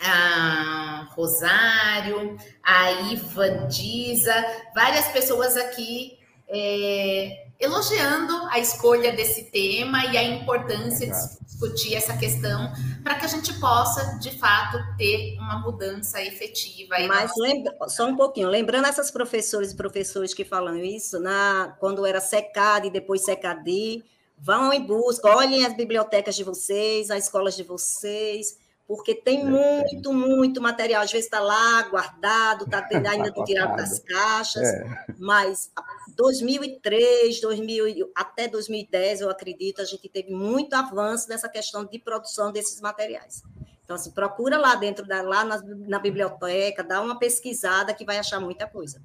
[0.00, 4.34] a Rosário, a Iva Diza,
[4.74, 12.16] várias pessoas aqui é, elogiando a escolha desse tema e a importância de discutir essa
[12.16, 12.72] questão
[13.04, 16.96] para que a gente possa, de fato, ter uma mudança efetiva.
[17.06, 22.06] Mas lembra, só um pouquinho, lembrando essas professoras e professores que falam isso, na, quando
[22.06, 24.02] era SECAD e depois SECADI,
[24.38, 28.58] vão em busca, olhem as bibliotecas de vocês, as escolas de vocês,
[28.90, 31.04] porque tem é, muito, muito material.
[31.04, 35.04] Às vezes está lá guardado, está ainda não tirado das caixas, é.
[35.16, 35.70] mas
[36.16, 42.50] 2003, 2000, até 2010, eu acredito, a gente teve muito avanço nessa questão de produção
[42.50, 43.44] desses materiais.
[43.84, 48.18] Então, assim, procura lá dentro, da, lá na, na biblioteca, dá uma pesquisada que vai
[48.18, 49.00] achar muita coisa.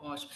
[0.00, 0.32] Ótimo.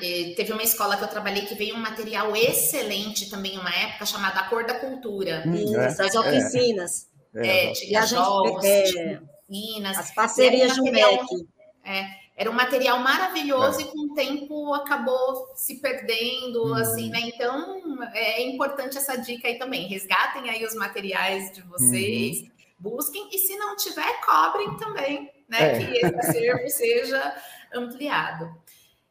[0.00, 4.06] Eh, teve uma escola que eu trabalhei que veio um material excelente também, uma época
[4.06, 5.42] chamada A Cor da Cultura.
[5.44, 7.08] Hum, é, as oficinas.
[7.10, 9.98] É, é, tinha jogos, é, piscinas.
[9.98, 11.46] As parcerias do MEC.
[11.84, 13.82] É, era um material maravilhoso é.
[13.82, 16.74] e com o tempo acabou se perdendo, uhum.
[16.74, 17.20] assim, né?
[17.20, 19.86] Então é importante essa dica aí também.
[19.86, 22.50] Resgatem aí os materiais de vocês, uhum.
[22.78, 25.76] busquem, e se não tiver, cobrem também, né?
[25.76, 25.78] É.
[25.78, 27.36] Que esse acervo seja
[27.72, 28.63] ampliado.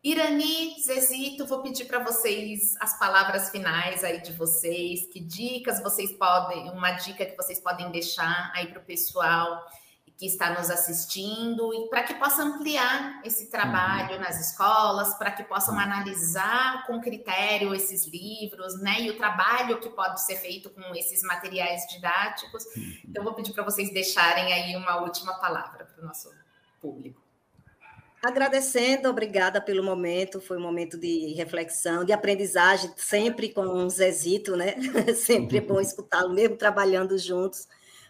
[0.04, 6.12] Irani, Zezito, vou pedir para vocês as palavras finais aí de vocês, que dicas vocês
[6.12, 9.66] podem, uma dica que vocês podem deixar aí para o pessoal
[10.18, 14.22] que está nos assistindo e para que possa ampliar esse trabalho uhum.
[14.22, 19.89] nas escolas, para que possam analisar com critério esses livros, né, e o trabalho que
[19.89, 22.66] pode ser feito com esses materiais didáticos.
[22.76, 22.97] Uhum.
[23.06, 26.30] Então, vou pedir para vocês deixarem aí uma última palavra para o nosso
[26.82, 27.22] público.
[28.24, 34.55] Agradecendo, obrigada pelo momento, foi um momento de reflexão, de aprendizagem, sempre com um Zezito,
[34.55, 34.76] né?
[35.13, 37.67] sempre é bom escutá-lo, mesmo trabalhando juntos,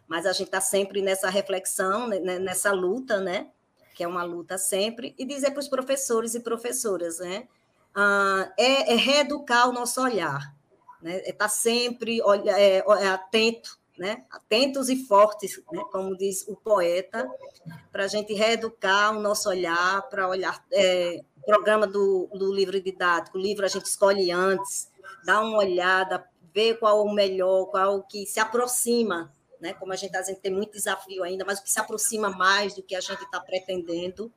[0.08, 3.48] mas a gente está sempre nessa reflexão, né, né, nessa luta, né?
[3.96, 7.48] Que é uma luta sempre, e dizer para os professores e professoras, né?
[7.96, 10.54] Ah, é, é, reeducar o nosso olhar,
[11.02, 11.22] né?
[11.22, 14.24] É estar tá sempre olha, é, é atento né?
[14.30, 15.84] atentos e fortes, né?
[15.92, 17.30] como diz o poeta,
[17.92, 22.82] para a gente reeducar o nosso olhar, para olhar é, o programa do, do livro
[22.82, 24.90] didático, o livro a gente escolhe antes,
[25.26, 29.74] dá uma olhada, ver qual o melhor, qual o que se aproxima, né?
[29.74, 32.74] como a gente, a gente tem muito desafio ainda, mas o que se aproxima mais
[32.74, 34.32] do que a gente está pretendendo,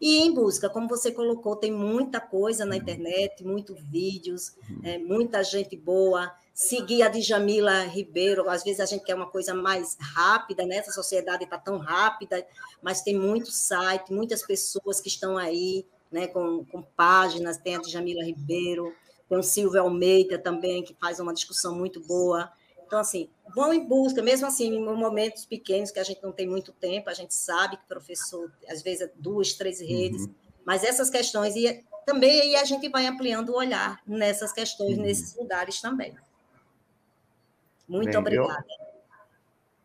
[0.00, 4.52] e em busca, como você colocou, tem muita coisa na internet, muitos vídeos,
[4.82, 8.48] é, muita gente boa, seguir a Djamila Ribeiro.
[8.48, 10.76] Às vezes a gente quer uma coisa mais rápida, né?
[10.76, 12.46] Essa sociedade está tão rápida,
[12.82, 16.26] mas tem muito site, muitas pessoas que estão aí, né?
[16.26, 17.56] Com, com páginas.
[17.56, 18.94] Tem a Djamila Ribeiro,
[19.28, 22.50] tem o Silvio Almeida também, que faz uma discussão muito boa.
[22.86, 26.46] Então, assim, vão em busca, mesmo assim, em momentos pequenos que a gente não tem
[26.46, 30.34] muito tempo, a gente sabe que professor, às vezes, é duas, três redes, uhum.
[30.62, 35.04] mas essas questões, e também aí a gente vai ampliando o olhar nessas questões, uhum.
[35.04, 36.14] nesses lugares também.
[37.92, 38.64] Muito Bem, obrigada.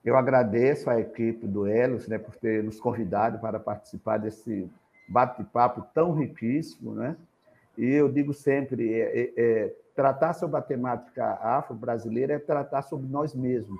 [0.01, 4.71] Eu, eu, agradeço à equipe do Elos né, por ter nos convidado para participar desse
[5.09, 7.17] bate-papo tão riquíssimo, né?
[7.77, 13.07] E eu digo sempre, é, é, é tratar sobre a temática afro-brasileira é tratar sobre
[13.07, 13.79] nós mesmos.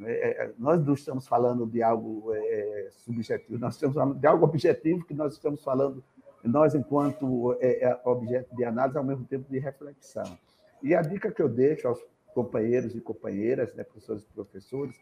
[0.00, 4.44] É, é nós não estamos falando de algo é, subjetivo, nós estamos falando de algo
[4.44, 6.04] objetivo que nós estamos falando,
[6.44, 10.38] nós, enquanto é, objeto de análise, ao mesmo tempo de reflexão.
[10.80, 12.00] E a dica que eu deixo aos
[12.36, 14.94] companheiros e companheiras, né, professores e professores,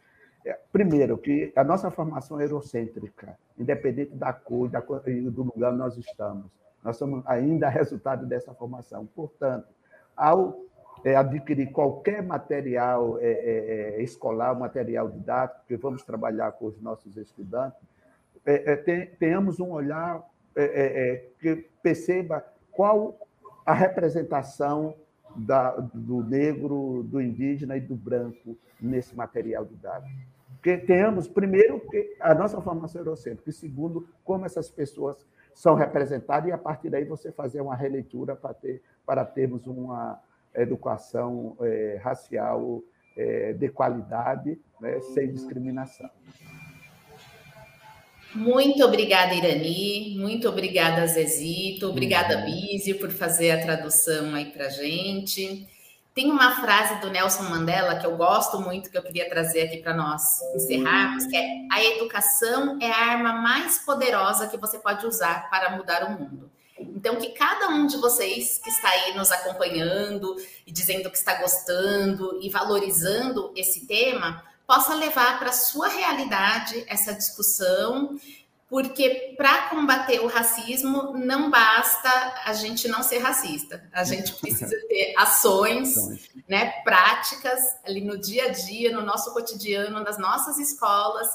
[0.47, 4.71] é, primeiro, que a nossa formação é eurocêntrica, independente da cor
[5.07, 6.47] e do lugar onde nós estamos.
[6.85, 9.05] Nós somos ainda resultado dessa formação.
[9.07, 9.67] Portanto,
[10.17, 10.61] ao
[11.05, 16.81] é, adquirir qualquer material é, é, é escolar, material didático, que vamos trabalhar com os
[16.81, 17.81] nossos estudantes,
[18.47, 20.23] é, é, tenhamos um olhar
[21.41, 23.19] que perceba qual
[23.67, 24.95] a representação
[25.37, 30.15] da, do negro, do indígena e do branco nesse material didático.
[30.63, 31.83] Que tenhamos, primeiro,
[32.21, 37.05] a nossa formação eurocêntrica, e segundo, como essas pessoas são representadas, e a partir daí
[37.05, 40.19] você fazer uma releitura para, ter, para termos uma
[40.55, 42.83] educação é, racial
[43.17, 46.11] é, de qualidade, né, sem discriminação.
[48.35, 50.17] Muito obrigada, Irani.
[50.19, 51.89] Muito obrigada, Zezito.
[51.89, 52.45] Obrigada, uhum.
[52.47, 55.69] Bísio, por fazer a tradução aí para gente.
[56.15, 59.79] Tem uma frase do Nelson Mandela que eu gosto muito, que eu queria trazer aqui
[59.79, 65.05] para nós encerrarmos, que é a educação é a arma mais poderosa que você pode
[65.07, 66.51] usar para mudar o mundo.
[66.79, 71.35] Então, que cada um de vocês que está aí nos acompanhando e dizendo que está
[71.41, 78.19] gostando e valorizando esse tema, possa levar para a sua realidade essa discussão
[78.75, 82.11] porque para combater o racismo não basta
[82.45, 85.95] a gente não ser racista, a gente precisa ter ações,
[86.49, 91.29] né, práticas ali no dia a dia, no nosso cotidiano, nas nossas escolas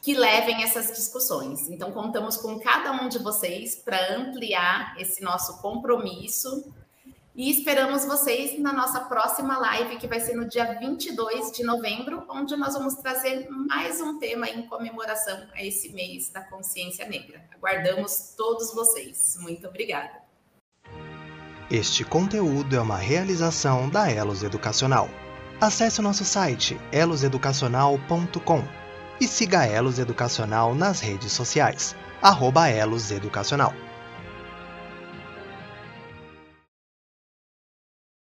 [0.00, 1.68] que levem essas discussões.
[1.68, 6.72] Então contamos com cada um de vocês para ampliar esse nosso compromisso
[7.34, 12.24] e esperamos vocês na nossa próxima live, que vai ser no dia 22 de novembro,
[12.28, 17.42] onde nós vamos trazer mais um tema em comemoração a esse mês da consciência negra.
[17.54, 19.36] Aguardamos todos vocês.
[19.40, 20.20] Muito obrigada.
[21.70, 25.08] Este conteúdo é uma realização da Elos Educacional.
[25.58, 28.62] Acesse o nosso site eloseducacional.com
[29.18, 31.96] e siga a Elos Educacional nas redes sociais.
[32.20, 33.72] Arroba Elos Educacional.